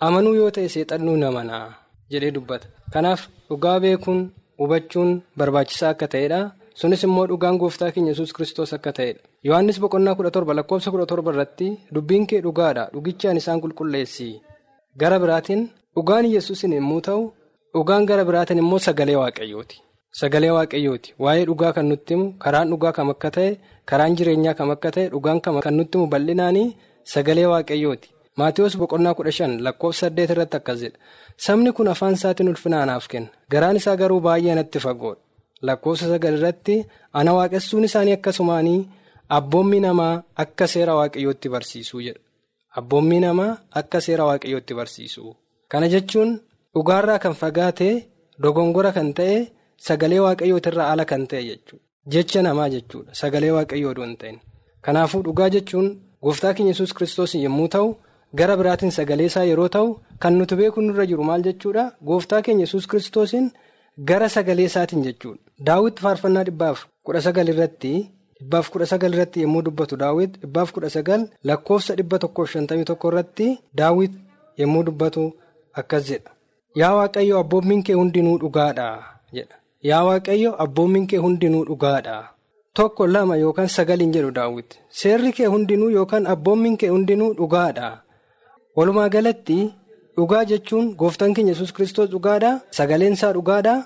amanuu 0.07 0.35
yoo 0.41 0.51
ta'e 0.57 0.69
seexannuu 0.75 1.17
namanaa 1.23 1.67
jedhee 2.13 2.31
dubbata. 2.37 2.67
Kanaaf 2.93 3.21
dhugaa 3.49 3.79
beekuun. 3.85 4.21
hubachuun 4.61 5.11
barbaachisaa 5.39 5.89
akka 5.95 6.07
ta'edha 6.13 6.39
sunis 6.81 7.03
immoo 7.07 7.27
dhugaan 7.31 7.57
gooftaa 7.61 7.91
keenya 7.95 8.13
yesus 8.13 8.33
kristos 8.37 8.73
akka 8.77 8.93
ta'edha 8.99 9.23
yohannis 9.49 9.79
boqonnaa 9.85 10.15
kudha 10.19 10.31
torba 10.37 10.53
lakkoofsa 10.59 10.91
kudha 10.95 11.07
torba 11.13 11.31
irratti 11.33 11.69
dubbiin 11.95 12.27
kee 12.31 12.41
dhugaadha. 12.47 12.85
Dhugichaan 12.95 13.37
isaan 13.41 13.61
qulqulleessi. 13.63 14.29
Gara 15.01 15.19
biraatiin 15.23 15.63
dhugaan 15.97 16.25
yesusin 16.35 16.73
yommuu 16.79 17.01
ta'u 17.07 17.23
dhugaan 17.75 18.05
gara 18.11 18.25
biraatiin 18.29 18.59
immoo 18.65 18.79
sagalee 18.89 19.17
waaqayyooti. 19.23 19.77
Sagalee 20.21 20.53
waaqayyooti. 20.57 21.15
Waa'ee 21.25 21.45
dhugaa 21.49 21.73
kan 21.77 21.89
nutti 21.91 22.15
himu 22.15 22.27
karaan 22.45 22.69
dhugaa 22.73 22.93
kam 22.99 23.11
akka 23.15 23.31
ta'e 23.37 23.51
karaan 23.91 24.17
jireenyaa 24.19 24.55
kam 24.59 24.71
akka 24.77 24.91
ta'e 24.97 25.09
dhugaan 25.15 25.41
kan 25.45 25.77
nutti 25.79 25.99
himu 25.99 26.07
bal'inaanii 26.13 26.69
sagalee 27.15 27.47
waaqayyooti. 27.53 28.09
Maatiyoos 28.39 28.77
boqonnaa 28.81 29.15
kudha 29.19 29.33
shan 29.39 29.53
lakkoofsa 29.65 30.01
saddeet 30.07 30.31
irratti 30.35 30.57
akkas 30.61 30.81
jedha. 30.85 30.99
Sabni 31.45 31.73
kun 31.77 31.89
afaan 31.93 32.15
isaatiin 32.19 32.49
ulfina 32.53 32.83
anaaf 32.83 33.07
kenna. 33.13 33.29
Garaan 33.53 33.77
isaa 33.81 33.97
garuu 34.01 34.21
baay'ee 34.27 34.55
natti 34.59 34.79
fagoodha 34.87 35.21
lakkoofsa 35.63 36.07
sagal 36.13 36.35
irratti 36.39 36.77
ana 37.19 37.33
waaqessuun 37.39 37.85
isaanii 37.89 38.13
akkasumaanii 38.19 38.81
abboommi 39.37 39.81
namaa 39.81 40.23
akka 40.45 40.67
seera 40.73 40.95
waaqayyootti 40.99 41.49
barsiisuu 41.55 42.01
jedha. 42.07 42.21
Abboommi 42.79 43.21
namaa 43.21 43.57
akka 43.81 44.01
seera 44.01 44.25
waaqayyootti 44.29 44.75
barsiisuu. 44.79 45.37
Kana 45.71 45.89
jechuun 45.89 46.31
dhugaarraa 46.75 47.19
kan 47.19 47.35
fagaate 47.41 47.89
dogongora 48.43 48.93
kan 48.93 49.13
ta'e 49.19 49.37
sagalee 49.87 50.21
waaqayyootirraa 50.27 50.91
ala 50.93 51.05
kan 51.05 51.27
ta'e 51.31 51.43
jechuudha. 51.51 51.85
Jecha 52.13 52.43
namaa 52.43 52.69
jechuudha 52.75 53.15
sagalee 53.21 53.51
waaqayyoo 53.57 53.91
odoo 53.91 54.05
hin 54.07 54.17
ta'in. 54.21 54.37
Kanaafuu 54.85 55.23
dhugaa 55.27 55.49
jechuun 55.55 55.89
gooftaa 56.23 56.55
keenya 56.55 56.73
yesus 56.73 56.93
kiristoos 56.95 57.35
yommuu 57.35 57.69
ta'u. 57.69 57.89
gara 58.39 58.55
biraatiin 58.61 58.91
sagalee 58.95 59.27
isaa 59.31 59.45
yeroo 59.49 59.69
ta'u 59.75 59.89
kan 60.23 60.35
nuti 60.39 60.55
beeku 60.61 60.81
nurra 60.85 61.05
jiru 61.11 61.25
maal 61.29 61.43
jechuudha? 61.47 61.85
Gooftaa 62.09 62.41
keenya 62.47 62.65
yesus 62.67 62.87
kiristoosiin 62.91 63.47
gara 63.99 64.29
sagalee 64.29 64.65
isaatiin 64.71 65.03
jechuudha. 65.07 65.41
Daawwitti 65.67 66.03
faarfannaa 66.03 66.45
dhibbaaf 66.49 66.85
kudha 67.05 67.21
sagal 67.27 67.49
irratti 67.53 67.93
dhibbaaf 68.41 68.71
kudha 68.71 68.87
sagal 68.93 69.15
irratti 69.15 69.43
yommuu 69.43 69.63
dubbatu 69.67 69.97
daawwit 70.03 70.39
dhibbaaf 70.43 70.73
kudha 70.73 70.91
sagal 70.97 71.29
lakkoofsa 71.51 71.95
dhibba 71.99 72.19
tokkoof 72.25 72.51
shantamii 72.55 72.85
tokko 72.91 73.09
irratti 73.13 73.49
daawwit 73.75 74.13
yommuu 74.63 74.83
dubbatu 74.89 75.27
akkas 75.73 76.05
jedha. 76.11 76.31
Yaa 76.81 76.95
waaqayyo 76.99 77.39
abboommiin 77.43 77.83
kee 77.83 77.95
hundinuu 78.01 78.39
dhugaadha 78.39 78.89
jedha. 79.33 79.57
Yaa 79.83 80.05
waaqayyo 80.09 80.51
abboommiin 80.65 81.07
kee 81.07 81.17
hundinuu 81.27 81.65
dhugaadha. 81.69 82.17
tokko 82.77 83.07
lama 83.07 83.37
yookaan 83.41 83.69
sagaliin 83.75 84.11
jedhu 84.15 84.31
daawwiti 84.39 84.79
seerri 85.01 85.31
kee 85.37 85.47
hundinuu 85.53 85.87
yookaan 85.93 86.27
abboommiin 86.33 86.75
kee 86.81 86.89
hundinuu 86.95 87.29
dhugaadha. 87.39 87.87
Walumaa 88.77 89.09
galatti 89.15 89.57
dhugaa 90.17 90.45
jechuun 90.51 90.87
gooftaan 91.01 91.35
keenya 91.35 91.53
yesus 91.55 91.73
kiristoos 91.77 92.11
dhugaadhaa 92.15 92.55
sagaleen 92.79 93.13
isaa 93.19 93.33
dhugaadhaa 93.37 93.79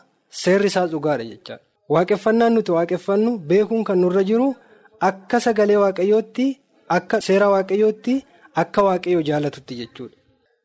seerri 0.42 0.66
isaas 0.72 0.90
dhugaadha 0.94 1.25
jechaadha. 1.32 1.62
Waaqeffannaan 1.94 2.52
nuti 2.54 2.72
waaqeffannu 2.76 3.30
beekuun 3.50 3.84
kan 3.88 3.99
nurra 4.02 4.22
jiru 4.28 4.49
akka 5.08 5.40
sagalee 5.46 5.76
waaqayyootti 5.84 6.46
akka 6.96 7.20
seera 7.26 7.49
waaqayyootti 7.54 8.14
akka 8.62 8.80
waaqayyoo 8.88 9.22
jaalatutti 9.28 9.75
jechuudha. 9.80 10.16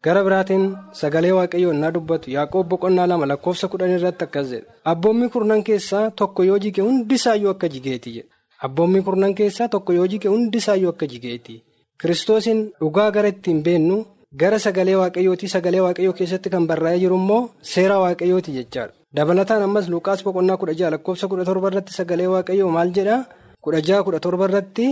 Gara 0.04 0.22
biraatiin 0.26 0.66
sagalee 1.02 1.32
waaqayyoo 1.40 1.74
innaa 1.76 1.92
dubbatu 1.96 2.30
yaaqoob 2.36 2.68
boqonnaa 2.72 3.08
lama 3.12 3.26
lakkoofsa 3.32 3.68
kudhan 3.72 3.92
irratti 3.98 4.24
akkas 4.28 4.48
jedha. 4.54 4.70
Abboommi 4.92 5.30
kurnan 5.34 5.64
keessaa 5.70 6.06
tokko 6.20 6.44
yoo 6.50 6.60
jige 6.66 6.82
hundisaayyuu 6.88 7.50
akka 7.56 7.68
jigeeti 7.76 8.12
jedha. 8.18 8.30
Abboommi 8.66 9.02
kurnan 9.08 9.34
keessaa 9.40 9.68
tokko 9.74 9.94
yoo 9.98 10.08
jige 10.12 10.28
hundisaayyuu 10.34 10.90
akka 10.94 11.08
jigeeti. 11.14 11.56
Kiristoosiin 12.02 12.62
dhugaa 12.80 13.10
gara 13.16 13.28
ittiin 13.34 13.64
beennu 13.66 13.98
gara 14.42 14.60
sagalee 14.66 14.96
waaqayyooti 15.02 15.48
sagalee 15.56 15.82
waaqayyoo 15.86 16.14
keessatti 16.20 16.50
kan 16.54 16.68
barraa'ee 16.70 17.00
jiru 17.04 17.16
immoo 17.22 17.42
seera 17.74 17.98
waaqayyooti 18.04 18.52
jechaadha. 18.58 18.94
Dabalataan 19.16 19.64
ammas 19.68 19.88
Luqaas 19.94 20.24
boqonnaa 20.28 20.58
kudha 20.62 20.74
jaha 20.80 20.92
lakkoofsa 20.94 21.28
kudha 21.32 21.46
torba 21.50 21.68
irratti 21.72 21.94
sagalee 22.00 22.28
waaqayyoo 22.36 22.70
maal 22.78 22.90
jedhaa? 22.98 23.26
Kudha 23.64 23.82
jaha 23.88 24.04
kudha 24.06 24.20
torba 24.26 24.46
irratti 24.50 24.88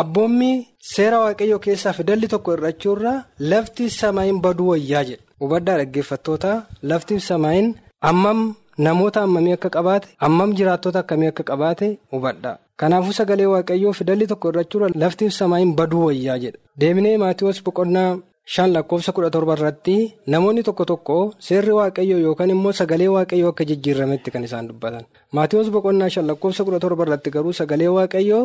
abboommi 0.00 0.50
seera 0.94 1.18
waaqayyoo 1.24 1.58
keessaa 1.64 1.92
fidalli 1.98 2.28
tokko 2.32 2.50
hir'achuurraa 2.56 3.16
lafti 3.52 3.88
samaayin 4.00 4.38
baduu 4.44 4.68
wayyaa 4.72 5.04
jedha. 5.08 5.22
Hubaddaa 5.40 5.76
dhaggeeffattoota 5.80 6.52
lafti 6.90 7.20
samaayin 7.30 7.74
ammam 8.10 8.40
namoota 8.86 9.20
hammamii 9.24 9.52
akka 9.56 9.70
qabaate 9.76 10.08
ammam 10.28 10.52
jiraattota 10.58 10.98
akkamii 11.04 11.30
akka 11.32 11.42
qabaate 11.50 11.88
hubadhaa. 12.12 12.56
Kanaafuu 12.80 13.12
sagalee 13.18 13.46
waaqayyoo 13.54 13.92
fidalli 13.98 14.26
tokko 14.30 14.48
hir'achuurraa 14.52 14.92
lafti 15.02 15.30
samaayin 15.40 15.74
baduu 15.80 16.04
wayyaa 16.06 16.38
jedha. 16.44 16.58
Deemnee 16.80 17.16
Maatiyoos 17.24 17.62
boqonnaa. 17.66 18.10
Shan 18.52 18.72
lakkoofsa 18.76 19.12
kudha 19.16 19.30
torba 19.34 19.54
irratti 19.56 19.94
namoonni 20.32 20.62
tokko 20.68 20.84
tokko 20.90 21.16
seerri 21.46 21.72
waaqayyoo 21.78 22.18
yookaan 22.26 22.50
immoo 22.54 22.72
sagalee 22.80 23.08
waaqayyoo 23.14 23.50
akka 23.52 23.64
jijjiirametti 23.70 24.30
kan 24.34 24.44
isaan 24.48 24.68
dubbatan. 24.68 25.04
Maatiyoos 25.32 25.70
boqonnaa 25.74 26.08
shan 26.14 26.26
lakkoofsa 26.30 26.64
kudha 26.66 26.80
torba 26.84 27.02
irratti 27.06 27.30
garuu 27.36 27.52
sagalee 27.60 27.88
waaqayyoo 27.96 28.42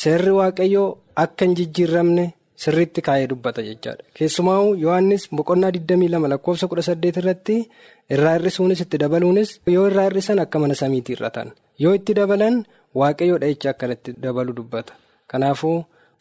seerri 0.00 0.32
waaqayyoo 0.38 0.88
akka 1.24 1.44
hin 1.46 1.54
jijjiiramne 1.60 2.24
sirriitti 2.62 3.00
kaa'ee 3.06 3.28
dubbata 3.30 3.62
jechaadha. 3.68 4.02
Keessumaa 4.18 4.58
Yohaannis 4.84 5.28
boqonnaa 5.36 5.70
22 5.76 6.28
lakkoofsa 6.34 6.66
kudha 6.72 6.82
saddeet 6.88 7.16
irratti 7.22 7.56
irraa 8.16 8.34
hir'isuunis 8.38 8.80
itti 8.86 8.98
dabaluunis 9.04 9.50
yoo 9.76 9.86
irraa 9.92 10.08
hir'isan 10.08 10.38
akka 10.46 10.58
mana 10.64 10.74
samiitii 10.82 11.14
hir'atan 11.16 11.54
yoo 11.84 11.94
itti 12.00 12.14
dabalan 12.18 12.64
waaqayyoodha 13.02 13.46
jecha 13.52 13.70
akkanatti 13.76 14.10
dabalu 14.26 14.52
dubbata. 14.58 14.92
Kanaafuu 15.30 15.76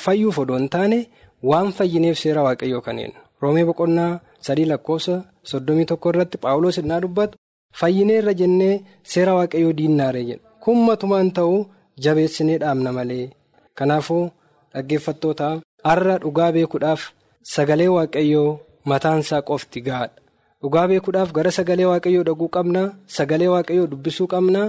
fayyuuf 0.06 0.38
odoo 0.46 0.58
hin 0.62 0.70
taane. 0.78 1.00
Waan 1.44 1.72
fayyineef 1.78 2.18
seera 2.20 2.44
waaqayyoo 2.44 2.82
kanneen. 2.82 3.14
Roomee 3.42 3.66
boqonnaa 3.70 4.20
sadii 4.46 4.66
lakkoofsa 4.72 5.16
soddomii 5.52 5.86
tokko 5.92 6.10
irratti 6.14 6.38
paawuloos 6.44 6.78
innaa 6.82 7.00
dubbatu 7.04 7.38
fayyinee 7.80 8.18
irra 8.22 8.34
jennee 8.42 8.74
seera 9.14 9.34
waaqayyoo 9.38 9.74
diinnaaree 9.78 10.24
jedha 10.30 10.44
kun 10.64 10.78
matumaan 10.88 11.32
ta'uu 11.38 11.60
jabeessinee 12.04 12.58
dhaabna 12.64 12.92
malee. 12.98 13.30
Kanaafuu 13.78 14.24
dhaggeeffattoota 14.74 15.50
har'a 15.88 16.18
dhugaa 16.24 16.52
beekuudhaaf 16.56 17.02
sagalee 17.54 17.88
waaqayyoo 17.96 18.60
mataansaa 18.92 19.42
qofti 19.50 19.82
gahaadha 19.88 20.20
dhugaa 20.62 20.88
beekuudhaaf 20.92 21.32
gara 21.38 21.52
sagalee 21.58 21.86
waaqayyoo 21.92 22.24
dhaquu 22.30 22.48
qabna 22.56 22.84
sagalee 23.18 23.48
waaqayyoo 23.56 23.88
dubbisuu 23.92 24.28
qabna. 24.34 24.64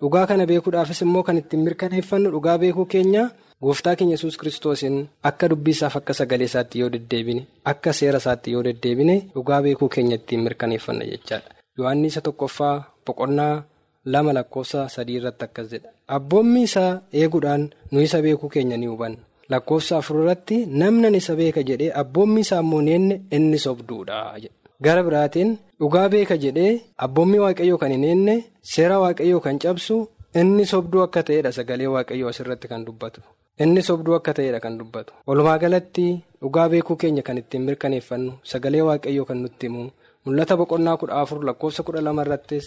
Dhugaa 0.00 0.26
kana 0.28 0.46
beekuudhaafis 0.50 1.00
immoo 1.04 1.22
kan 1.22 1.38
ittiin 1.40 1.62
mirkaneeffannu 1.64 2.30
dhugaa 2.34 2.58
beekuu 2.58 2.84
keenya. 2.92 3.24
Gooftaa 3.62 3.96
keenya 3.96 4.14
yesus 4.16 4.36
kiristoosiin 4.40 4.96
akka 5.28 5.48
dubbisaaf 5.52 5.96
akka 6.00 6.14
sagalee 6.18 6.46
isaatti 6.50 6.78
yoo 6.80 6.88
deddeebine 6.92 7.42
akka 7.72 7.92
seera 7.98 8.18
isaatti 8.22 8.52
yoo 8.54 8.62
deddeebine 8.66 9.16
dhugaa 9.34 9.62
beekuu 9.62 9.88
keenya 9.94 10.16
ittiin 10.20 10.40
mirkaneeffanna 10.44 11.04
jechaadha. 11.10 11.50
Yohaannis 11.78 12.16
tokkoffaa 12.26 12.76
boqonnaa 13.06 13.62
lama 14.12 14.32
lakkoofsa 14.36 14.88
sadii 14.94 15.16
irratti 15.20 15.44
akkas 15.44 15.66
jedha. 15.72 15.90
Abboommi 16.16 16.62
isaa 16.68 16.92
eeguudhaan 17.12 17.66
nu 17.90 18.00
isa 18.06 18.22
beekuu 18.22 18.48
keenya 18.54 18.76
ni 18.76 18.86
hubanna. 18.86 19.18
Lakkoofsa 19.50 19.98
afur 19.98 20.22
irratti 20.22 20.58
namni 20.66 21.10
isa 21.18 21.36
beeka 21.40 21.62
jedhee 21.70 21.90
abboommi 22.02 22.40
isaa 22.46 22.60
immoo 22.64 22.80
neenne 22.86 23.20
inni 23.30 23.58
sobduudha. 23.58 24.22
Gara 24.84 25.02
biraatiin 25.02 25.50
dhugaa 25.80 26.08
beeka 26.08 26.36
jedhee 26.44 26.80
abboommi 26.96 27.38
waaqayyoo 27.44 27.78
kan 27.82 27.92
hin 27.92 28.04
eenne 28.12 28.36
seera 28.72 28.96
waaqayyoo 29.04 29.40
kan 29.48 29.58
cabsu 29.58 29.98
inni 30.34 30.64
sobduu 30.72 31.02
akka 31.06 31.22
ta'edha 31.28 31.52
sagalee 31.58 31.86
waaqayyoo 31.96 32.28
asirratti 32.32 32.68
kan 32.72 32.86
dubbatu. 32.86 33.20
Inni 33.62 33.82
sobduu 33.88 34.14
akka 34.16 34.32
ta'edha 34.36 34.60
kan 34.64 34.78
dubbatu. 34.80 35.12
Walumaa 35.28 35.58
galatti 35.62 36.06
dhugaa 36.40 36.68
beekuu 36.72 36.96
keenya 37.00 37.22
kan 37.26 37.38
ittiin 37.40 37.62
mirkaneeffannu 37.68 38.32
sagalee 38.50 38.82
waaqayyoo 38.88 39.26
kan 39.28 39.38
nutti 39.44 39.66
himu 39.68 39.82
mul'ata 40.24 40.54
boqonnaa 40.60 40.96
kudha 41.00 41.14
afur 41.22 41.40
lakkoofsa 41.48 41.82
kudha 41.86 42.00
lama 42.06 42.22
irrattis 42.24 42.64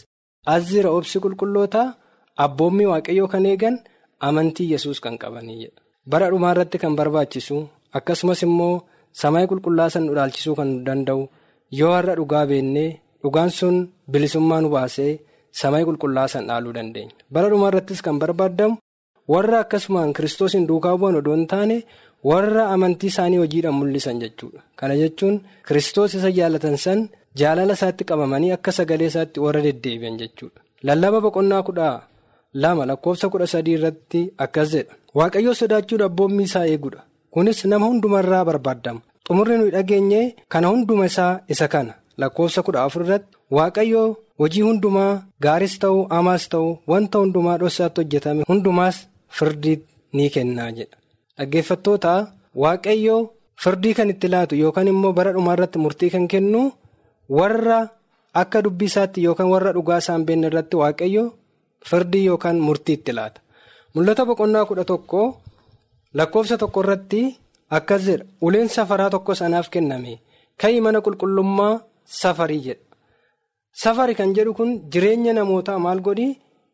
as 0.53 0.61
jira 0.69 0.89
obsi 0.97 1.17
qulqullootaa 1.23 1.87
abboommi 2.45 2.85
waaqayyoo 2.91 3.27
kan 3.33 3.45
eegan 3.51 3.75
amantii 4.27 4.69
yesus 4.73 4.99
kan 5.03 5.15
qabanii. 5.21 5.69
Bara 6.11 6.29
dhumaa 6.31 6.51
irratti 6.53 6.77
kan 6.83 6.93
barbaachisu 6.99 7.57
akkasumas 7.97 8.41
immoo 8.45 8.75
samii 9.21 9.47
qulqullaasan 9.51 10.03
nu 10.05 10.13
dhaalchisuu 10.17 10.55
kan 10.59 10.69
danda'u 10.85 11.21
yoo 11.79 11.91
har'a 11.97 12.15
dhugaa 12.19 12.45
beennee 12.51 12.89
dhugaan 13.23 13.49
sun 13.57 13.75
bilisummaa 14.11 14.61
nu 14.61 14.69
baasee 14.75 15.11
samii 15.59 15.85
qulqullaasan 15.87 16.43
dhaaluu 16.49 16.73
dandeenya. 16.77 17.13
Bara 17.33 17.49
dhumaa 17.51 17.69
irrattis 17.71 18.01
kan 18.05 18.19
barbaadamu. 18.21 18.77
Warra 19.31 19.59
akkasumaan 19.63 20.13
kiristoosiin 20.13 20.67
duukaa 20.69 20.95
bu'an 21.01 21.15
odoo 21.21 21.35
hin 21.35 21.47
taane 21.53 21.77
warra 22.29 22.63
amantii 22.75 23.07
isaanii 23.13 23.37
hojiidhaan 23.43 23.75
mul'isan 23.79 24.19
jechuudha. 24.23 24.61
Kana 24.79 24.95
jechuun 25.01 25.35
kiristoos 25.67 26.13
isa 26.19 26.31
jaalatan 26.37 26.77
san 26.85 26.99
jaalala 27.41 27.73
isaatti 27.79 28.03
qabamanii 28.09 28.51
akka 28.57 28.71
sagalee 28.77 29.07
isaatti 29.13 29.39
warra 29.45 29.61
deddeebi'an 29.67 30.17
jechuudha. 30.21 30.59
Lallaba 30.87 31.21
boqonnaa 31.25 31.63
kudha 31.69 31.87
lama 32.63 32.85
lakkoofsa 32.89 33.29
kudha 33.33 33.47
sadii 33.53 33.75
irratti 33.79 34.21
akkas 34.45 34.69
jedha. 34.75 34.93
Waaqayyoo 35.17 35.53
sodaachuudha 35.61 36.05
abboommi 36.11 36.43
isaa 36.49 36.65
eeguudha. 36.73 37.01
Kunis 37.33 37.65
nama 37.65 37.85
hundumarraa 37.91 38.45
barbaadama 38.49 39.01
xumurri 39.27 39.57
nuyi 39.57 39.71
dhageenye 39.75 40.21
kana 40.51 40.67
hunduma 40.73 41.05
isaa 41.11 41.39
isa 41.53 41.67
kana. 41.73 41.93
Lakkoofsa 42.21 42.61
kudha 42.65 42.83
afur 42.83 43.01
irratti 43.05 43.37
waaqayyoo 43.57 44.09
hojii 44.39 44.61
hundumaa 44.67 45.21
gaaris 45.45 45.75
ta'uu 45.81 46.03
amaas 46.17 46.43
ta'uu 46.53 46.77
wanta 46.91 47.19
hundumaa 47.23 47.57
dhoksaatti 47.61 48.01
hojjetame 48.01 48.43
hundumaas. 48.51 48.97
Firdii 49.37 49.77
ni 50.17 50.25
kennaa 50.33 50.71
jedha 50.77 50.97
dhaggeeffattoota 51.37 52.13
waaqayyoo 52.63 53.21
firdii 53.63 53.93
kan 53.97 54.09
itti 54.13 54.27
laatu 54.33 54.55
yookaan 54.63 54.87
immoo 54.93 55.13
bara 55.17 55.31
dhumaa 55.35 55.53
irratti 55.57 55.79
murtii 55.83 56.09
kan 56.15 56.27
kennu 56.33 56.61
warra 57.37 57.79
akka 58.41 58.61
dubbii 58.65 58.89
isaatti 58.91 59.23
yookaan 59.27 59.49
warra 59.53 59.71
dhugaa 59.77 59.97
isaan 60.03 60.25
beekne 60.27 60.47
irratti 60.51 60.75
waaqayyoo 60.81 61.27
firdii 61.89 62.25
yookaan 62.29 62.59
murtii 62.67 62.95
itti 62.99 63.11
laata. 63.17 63.39
Mul'ata 63.93 64.23
boqonnaa 64.29 64.65
kudha 64.69 64.85
tokko 64.91 65.21
lakkoofsa 66.17 66.57
tokko 66.61 66.79
irratti 66.83 67.21
akkas 67.77 68.01
jedha 68.07 68.25
uleen 68.45 68.69
safaraa 68.75 69.09
tokko 69.15 69.31
sanaaf 69.41 69.67
kenname 69.73 70.13
ka'ii 70.61 70.81
mana 70.85 70.99
qulqullummaa 71.05 71.73
safarii 72.21 72.61
jedha. 72.67 72.83
Safari 73.83 74.13
kan 74.19 74.33
jedhu 74.37 74.53
kun 74.57 74.69
jireenya 74.91 75.33
namootaa 75.33 75.79
maal 75.85 75.99
godhi? 76.07 76.27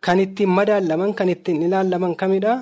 Kan 0.05 0.19
ittiin 0.19 0.49
madaalaman 0.49 1.13
kan 1.13 1.29
ittiin 1.29 1.63
ilaalaman 1.67 2.15
kamidha 2.15 2.53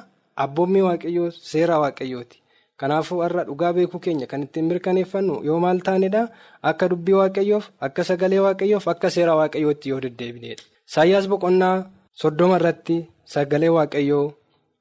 abboommii 0.44 0.82
waaqayyoo 0.88 1.32
seera 1.32 1.80
waaqayyooti. 1.84 2.38
Kanaafuu 2.80 3.22
har'a 3.24 3.44
dhugaa 3.48 3.74
beekuu 3.74 4.00
keenya 4.00 4.28
kan 4.32 4.44
ittiin 4.46 4.66
mirkaneeffannu 4.70 5.36
yoo 5.48 5.60
maal 5.60 5.80
taanedha 5.86 6.22
akka 6.70 6.90
dubbii 6.92 7.14
waaqayyoof 7.20 7.66
akka 7.88 8.04
sagalee 8.10 8.40
waaqayyoof 8.46 8.88
akka 8.94 9.10
seera 9.16 9.36
waaqayyootti 9.40 9.90
yoo 9.92 10.02
deddeebineedha. 10.06 10.64
Saayyaas 10.94 11.28
boqonnaa 11.32 11.76
soddoma 12.22 12.56
irratti 12.60 12.98
sagalee 13.34 13.70
waaqayyoo 13.78 14.26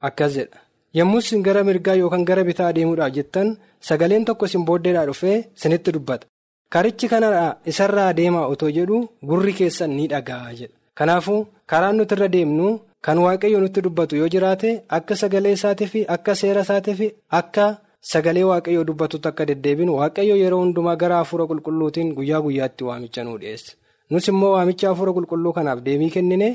akkas 0.08 0.32
jedha. 0.38 0.58
Yommuu 0.96 1.18
isin 1.24 1.42
gara 1.46 1.64
mirgaa 1.64 1.94
yookaan 2.00 2.24
gara 2.28 2.44
bitaa 2.44 2.68
adeemuudhaaf 2.72 3.12
jettan 3.16 3.56
sagaleen 3.88 4.24
tokko 4.24 4.44
isin 4.46 4.64
booddeedhaa 4.68 5.06
dhufee 5.08 5.36
isinitti 5.56 5.92
dubbata. 5.96 6.26
Karichi 6.72 7.08
kanadhaa 7.08 7.56
isarraa 7.72 8.08
adeemaa 8.12 8.46
otoo 8.52 8.70
jedhu 8.76 8.98
gurri 9.28 9.52
keessan 9.58 9.90
ni 9.96 10.06
dhaga'a 10.12 10.52
jedha. 10.60 10.76
Kanaafuu 10.98 11.46
karaan 11.70 11.96
nuti 12.00 12.14
irra 12.16 12.28
deemnu 12.34 12.68
kan 13.06 13.18
waaqayyo 13.24 13.58
nutti 13.60 13.82
dubbatu 13.86 14.16
yoo 14.20 14.28
jiraate 14.34 14.70
akka 14.98 15.14
sagalee 15.22 15.52
isaatii 15.58 15.86
fi 15.94 16.00
akka 16.16 16.34
seera 16.40 16.62
isaatii 16.66 16.94
fi 17.00 17.08
akka 17.40 17.66
sagalee 18.12 18.44
waaqayyoo 18.50 18.84
dubbatutti 18.90 19.28
akka 19.30 19.44
deddeebinu 19.50 19.96
waaqayyo 20.00 20.36
yeroo 20.42 20.60
hundumaa 20.64 20.96
gara 21.02 21.16
hafuura 21.22 21.44
qulqulluutiin 21.50 22.14
guyyaa 22.18 22.40
guyyaatti 22.46 22.84
waamicha 22.88 23.24
nuu 23.24 23.38
dhiyeessa. 23.42 23.72
Nus 24.10 24.28
immoo 24.32 24.52
waamicha 24.56 24.88
hafuura 24.92 25.12
qulqulluu 25.16 25.52
kanaaf 25.58 25.80
deemii 25.88 26.10
kennine 26.18 26.48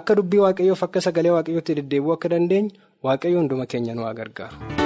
akka 0.00 0.14
dubbii 0.20 0.42
waaqayyoof 0.46 0.82
akka 0.88 1.00
sagalee 1.06 1.30
waaqayyootti 1.36 1.74
deddeebi'uu 1.80 2.12
akka 2.18 2.28
dandeenyu 2.34 2.70
waaqayyo 3.08 3.38
hunduma 3.40 3.66
keenya 3.66 3.94
nu 3.94 4.02
gargaaru. 4.20 4.85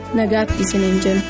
nagaatti 0.17 0.61
isiniin 0.63 0.97
jenna. 1.03 1.23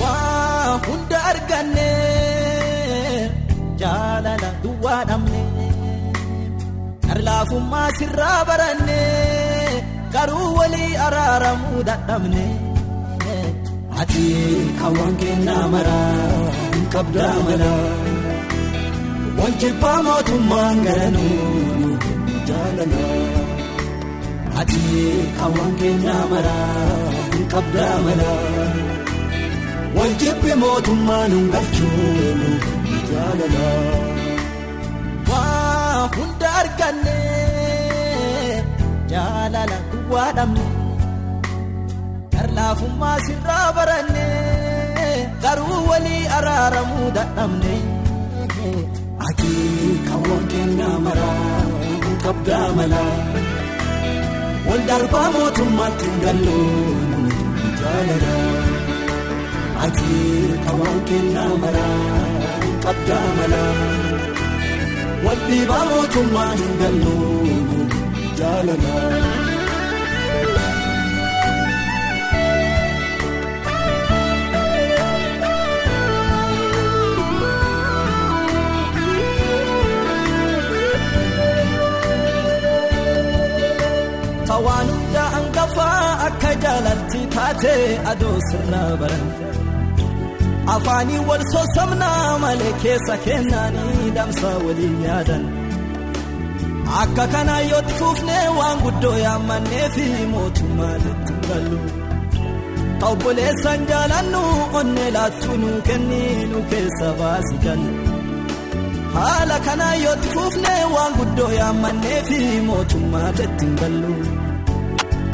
Waa 0.00 0.78
hunda 0.86 1.18
arganne 1.30 1.88
jaalala 3.80 4.50
duwwaa 4.62 5.02
dhabne 5.10 5.42
harlaafummaa 7.08 7.88
sirraa 7.98 8.40
baranne 8.50 9.00
garuu 10.14 10.48
walii 10.58 10.92
araaramuu 11.06 11.82
dadhabne 11.90 12.44
ati 14.02 14.24
kaawwan 14.78 15.14
kennaa 15.22 15.64
maraa 15.74 16.50
hin 16.74 16.86
qabdaa 16.94 17.34
malaa 17.46 17.94
wal 19.38 19.54
jibbaa 19.64 19.98
mootummaan 20.08 20.78
garanuu 20.86 21.90
jaalala. 22.50 23.04
Ati 24.60 24.82
kaawwan 25.38 25.72
kennaa 25.80 26.22
maraa 26.32 27.10
hin 27.34 27.44
qabdaa 27.54 27.96
malaa 28.06 28.68
wal 29.96 30.12
jibbi 30.22 30.52
mootummaan 30.62 31.32
hin 31.36 31.46
galchuun 31.54 32.40
jaalala. 33.10 33.66
Waa 35.30 36.02
hunda 36.16 36.48
arganne 36.62 37.18
jaalala 39.12 39.78
duwwaa 39.92 40.30
dhabne 40.38 40.64
harlaafummaa 42.38 43.16
sirraa 43.26 43.68
baranne 43.78 44.26
garuu 45.44 45.80
walii 45.90 46.24
araaramuu 46.38 47.08
dadhabne 47.18 47.74
ati 49.28 49.52
kaawwan 50.08 50.44
kennaa 50.54 50.96
maraa 51.08 51.60
hin 51.84 52.16
qabdaa 52.24 52.66
malaa. 52.80 53.14
Wal 54.68 54.82
darbaa 54.90 55.26
mootummaatti 55.36 56.06
hin 56.10 56.18
galluun 56.24 57.26
jaalala 57.80 58.34
ati 59.86 60.14
kaawwan 60.64 60.98
kennaa 61.10 61.50
maraa 61.64 62.70
qabdaa 62.86 63.26
malaa 63.38 63.74
wal 65.26 65.40
dhiibaa 65.48 65.84
mootummaatti 65.92 66.62
hin 66.64 66.74
galluun 66.82 67.92
jaalala. 68.40 69.45
Tawaan 84.66 84.88
hunda 84.90 85.24
hangafaa 85.32 86.26
akka 86.26 86.50
jaalatti 86.62 87.18
taatee 87.34 87.82
adoo 88.12 88.38
sirraa 88.46 88.96
baran. 89.00 89.26
Afaanii 90.74 91.20
wal 91.28 91.42
soosamnaa 91.52 92.38
malee 92.44 92.72
keessa 92.82 93.16
kennaanii 93.26 94.10
damsaa 94.16 94.56
waliin 94.64 94.96
yaadan. 95.04 95.44
Akka 97.02 97.26
kanaa 97.34 97.60
yoo 97.70 97.82
fuufnee 97.98 98.46
waan 98.58 98.82
guddoo 98.86 99.12
yaammannee 99.26 99.86
fi 99.98 100.06
mootummaa 100.32 100.96
jechuun 101.04 101.40
gallu. 101.50 101.78
Obboleessaan 103.10 103.86
jaalannu 103.92 104.42
onnee 104.80 105.10
laattuu 105.18 105.56
nu 105.62 105.70
kenniinu 105.90 106.62
keessa 106.72 107.12
baasi 107.20 107.56
jalli. 107.66 107.94
Haala 109.14 109.60
kanaa 109.68 109.94
yoo 110.06 110.16
fuufnee 110.34 110.82
waan 110.96 111.14
guddoo 111.20 111.52
yaammannee 111.60 112.20
fi 112.32 112.40
mootummaa 112.72 113.30
jechuun 113.42 113.74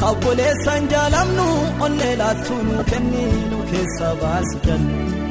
gallu. 0.03 0.11
Obboleessaan 0.11 0.89
jaalamnu 0.91 1.45
onnee 1.79 2.17
laattuu 2.17 2.61
nu 2.63 2.83
kenniinu 2.89 3.57
keessa 3.71 4.15
baasi 4.21 4.57
jalli. 4.67 5.23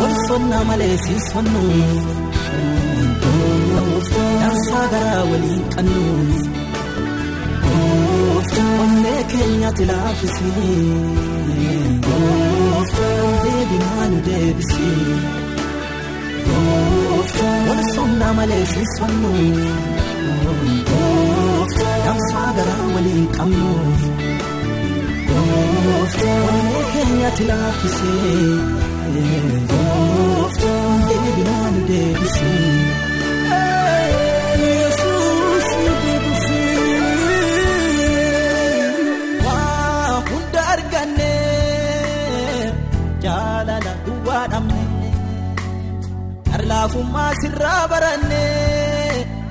Walsonna 0.00 0.64
malee 0.64 0.96
siisonnu 1.04 1.62
dansaa 4.40 4.86
garaa 4.92 5.24
waliin 5.30 5.64
qannu 5.74 6.02
onnee 8.82 9.24
keenyatti 9.32 9.86
laaffisii 9.86 10.50
deebinaa 13.44 14.06
nu 14.10 14.18
deebisii 14.26 15.16
walsonna 17.68 18.32
malee 18.38 18.64
siisonnu 18.74 19.30
dansaa 22.06 22.50
garaa 22.56 22.86
waliin 22.94 23.26
qabnu 23.36 23.68
onnee 26.48 26.84
keenyatti 26.92 27.44
laaffisii. 27.50 28.48
Deebinaa 31.08 31.66
nu 31.74 31.80
deebisee. 31.88 32.74
Jaalala 43.24 43.92
duwwaa 44.06 44.46
dhabne 44.52 45.10
harlaafummaa 46.52 47.30
sirraa 47.40 47.82
baranne 47.92 48.42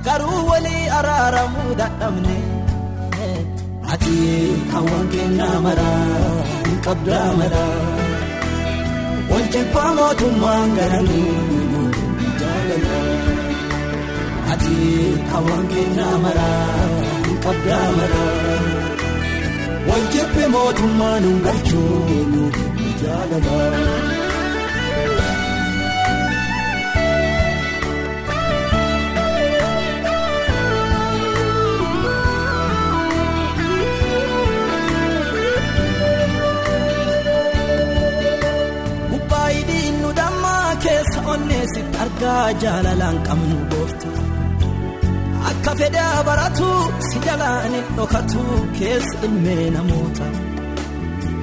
garuu 0.06 0.42
walii 0.52 0.86
araaramuu 1.00 1.72
dadhabne. 1.82 2.36
Ati 3.94 4.18
kaawwan 4.72 5.06
kennaa 5.14 5.58
maraa 5.66 6.32
hin 6.68 6.78
qabdaa 6.88 7.28
maraa. 7.40 7.82
wal 9.32 9.46
jibbaa 9.54 9.92
mootummaan 9.98 10.70
garanuu 10.78 11.84
jaalala 12.42 12.98
ati 14.54 14.76
kaawwan 15.30 15.64
kennaa 15.74 16.16
maraa 16.26 16.88
hin 17.28 17.38
qabdaa 17.46 17.88
maraa 18.00 18.58
wal 19.90 20.06
jibbi 20.16 20.46
mootummaan 20.56 21.24
hin 21.30 21.40
galchuun 21.46 22.36
jaalala. 23.04 23.58
Onneesitti 41.74 41.98
argaa 42.04 42.52
jaalalaan 42.64 43.18
qabnu 43.28 43.58
goofta 43.72 44.08
akka 45.50 45.72
fedhaa 45.80 46.24
baratu 46.28 46.70
si 47.08 47.18
jalaan 47.26 47.74
dhokatu 47.98 48.42
keessa 48.80 49.18
ilmee 49.28 49.70
namoota. 49.76 50.26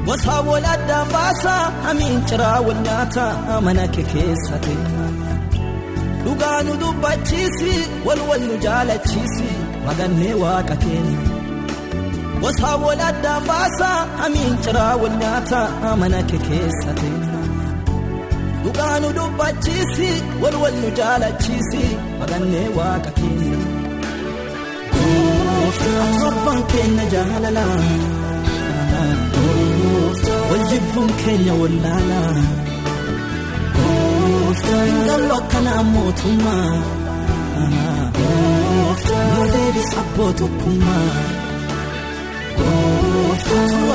Gosaa 0.07 0.43
wal 0.49 0.65
addaan 0.75 1.09
baasaa 1.15 1.65
hamiin 1.85 2.21
ciraa 2.29 2.61
wal 2.67 2.81
nyaata 2.87 3.25
mana 3.67 3.85
kee 3.95 4.05
keessa 4.13 4.57
teenya 4.65 5.07
dhugaa 6.25 6.59
nu 6.67 6.73
dubbachiisi 6.83 7.73
wal 8.07 8.23
wal 8.29 8.43
nu 8.49 8.55
jaalachiisi 8.65 9.49
magannee 9.87 10.35
waaqa 10.43 10.77
keenya. 10.85 11.19
Gosaa 12.43 12.77
wal 12.85 13.01
addaan 13.11 13.43
baasaa 13.51 13.99
hamiin 14.23 14.57
ciraa 14.65 14.95
wal 15.03 15.15
nyaata 15.23 15.61
mana 16.03 16.21
kee 16.33 16.41
keessa 16.49 16.91
teenya. 17.03 17.40
Dhugaa 18.65 18.97
nu 19.03 19.09
dubbachiisi 19.19 20.11
wal 20.43 20.57
wal 20.63 20.75
nu 20.83 20.89
jaalachiisi 20.99 21.83
magannee 22.21 22.69
waaqa 22.79 23.11
keenya. 23.19 23.59
Abbaan 26.29 26.61
keenya 26.71 27.05
jaalala. 27.15 27.65
Wal 30.51 30.63
jibbuun 30.71 31.11
keenya 31.23 31.55
wallaala. 31.61 32.21
Gallo 35.09 35.35
akkanaa 35.41 35.83
mootummaa. 35.93 36.71
Yoo 39.37 39.47
deebisa 39.55 39.99
abbootu 40.05 40.47
kummaa. 40.61 41.11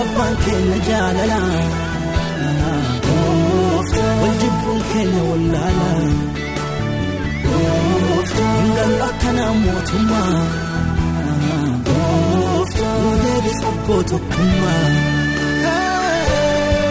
Abbaan 0.04 0.34
keenya 0.44 0.78
jaalala 0.90 1.40
keenya 4.92 5.22
wallaala 5.30 5.90
hingallu 8.36 8.98
akkanaa 9.10 9.54
mootummaa 9.64 10.40
nu 11.86 13.12
deebisi 13.24 13.64
obboo 13.72 14.02
tokkummaa. 14.12 14.88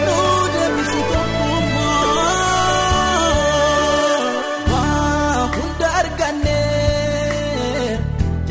Nu 0.05 0.17
deebisi 0.53 0.99
tokkummaa 4.45 5.47
hunda 5.55 5.87
arganne 6.01 6.57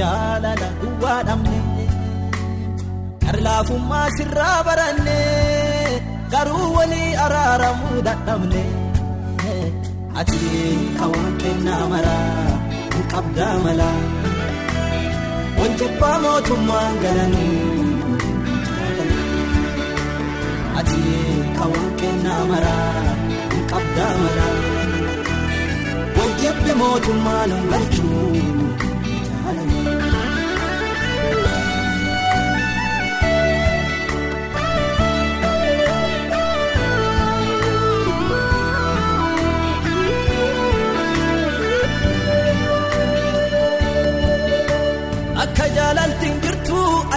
jaalala 0.01 0.69
duwwaa 0.81 1.21
dhabne. 1.29 1.59
Laafummaa 3.45 4.09
sirraa 4.17 4.59
baranne 4.67 5.19
garuu 6.33 6.69
walii 6.77 7.11
araaramuu 7.25 7.99
dadhabne 8.07 8.63
ati 10.25 10.51
kawwan 10.99 11.33
kennaa 11.43 11.85
maraa 11.93 12.53
hin 12.95 13.05
qabdaa 13.13 13.55
malaa 13.65 14.01
wal 15.59 15.73
jibbaa 15.81 16.17
mootummaan 16.25 16.95
galanuu 17.03 17.85
ati 20.81 21.03
kawwan 21.59 21.91
kennaa 22.03 22.43
maraa 22.53 23.03
hin 23.53 23.65
qabdaa 23.73 24.13
malaa 24.23 24.57
wal 26.17 26.33
jibbi 26.43 26.73
mootummaan 26.83 27.51
hin 27.57 27.65
galchuu. 27.73 28.33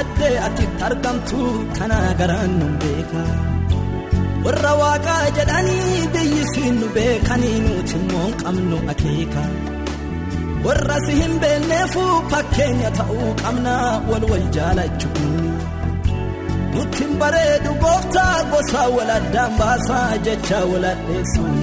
Addee 0.02 0.36
atitti 0.48 0.84
argamtu 0.88 1.42
kana 1.78 1.98
garaan 2.20 2.52
nu 2.60 2.68
beeka. 2.82 3.24
Warra 4.46 4.74
waaqaa 4.82 5.24
jedhanii 5.38 6.02
biyyi 6.14 6.44
siin 6.52 6.76
nu 6.82 6.88
beekanii 6.98 7.58
nuti 7.66 7.96
immoo 8.00 8.28
qabnu 8.42 8.78
akeeka. 8.94 9.44
Warra 10.66 10.98
si 11.06 11.14
hin 11.22 11.34
beekneefu 11.44 12.04
fakkeenya 12.32 12.90
ta'uu 13.00 13.30
qabna 13.42 13.74
wal 14.10 14.26
wal 14.32 14.46
jaalachuun. 14.56 15.36
Nuti 16.74 16.98
hin 17.04 17.14
bareedu 17.22 17.72
gooftaa 17.84 18.38
gosa 18.52 18.82
wal 18.96 19.12
addaan 19.18 19.52
baasaa 19.60 20.08
jecha 20.26 20.60
wal 20.72 20.86
addeessuun. 20.94 21.60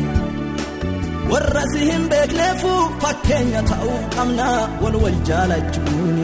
Warra 1.31 1.63
si 1.73 1.81
hin 1.91 2.05
beekneefu 2.13 2.73
fakkeenya 3.03 3.63
ta'uu 3.71 3.99
qabna 4.17 4.49
wal 4.83 4.97
wal 5.05 5.19
jaalachuun. 5.29 6.19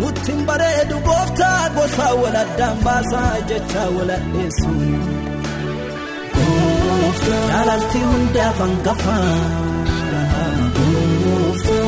Nuti 0.00 0.32
hin 0.32 0.40
bareedu 0.48 0.96
gooftaa 1.06 1.68
gosa 1.76 2.06
wal 2.22 2.36
addaan 2.42 2.76
baasaa 2.86 3.34
jecha 3.50 3.84
wal 3.96 4.10
addeessuun. 4.16 4.92
Jaalalti 7.50 8.00
hundaaf 8.08 8.58
hangafa. 8.64 9.16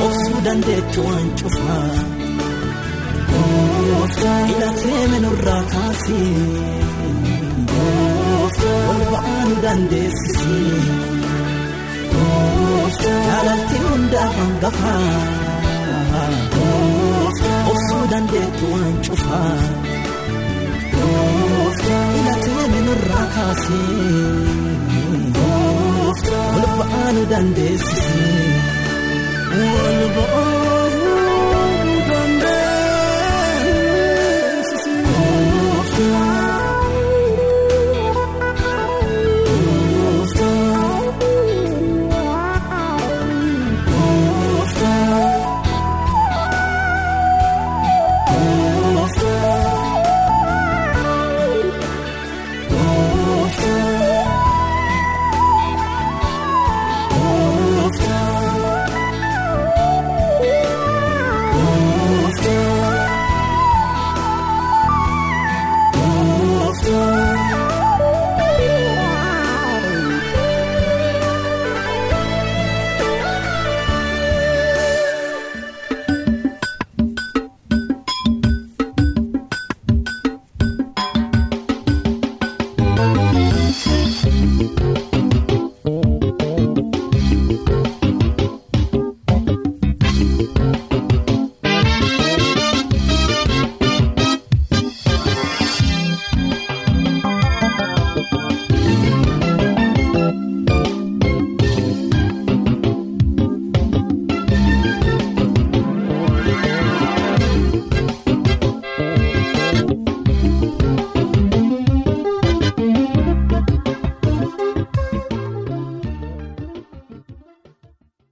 Obsuu 0.07 0.39
dandeettu 0.47 1.01
waan 1.09 1.29
cufaa. 1.41 1.89
Hidhatee 4.49 5.03
minurraa 5.13 5.63
kaasee. 5.73 6.33
Wal 8.89 9.03
ba'aa 9.13 9.43
nu 9.49 9.57
dandeessisee. 9.65 10.81
Jaalalti 13.29 13.77
hundaaf 13.87 14.35
hangafa. 14.43 14.95
Obsuu 17.29 18.05
dandeettu 18.11 18.65
waan 18.73 18.95
cufaa. 19.07 19.57
Hidhatee 22.15 22.65
minurraa 22.75 23.27
kaasee. 23.35 24.29
Wal 26.55 26.67
ba'aa 26.79 27.09
nu 27.17 27.23
ba'aa. 30.17 30.78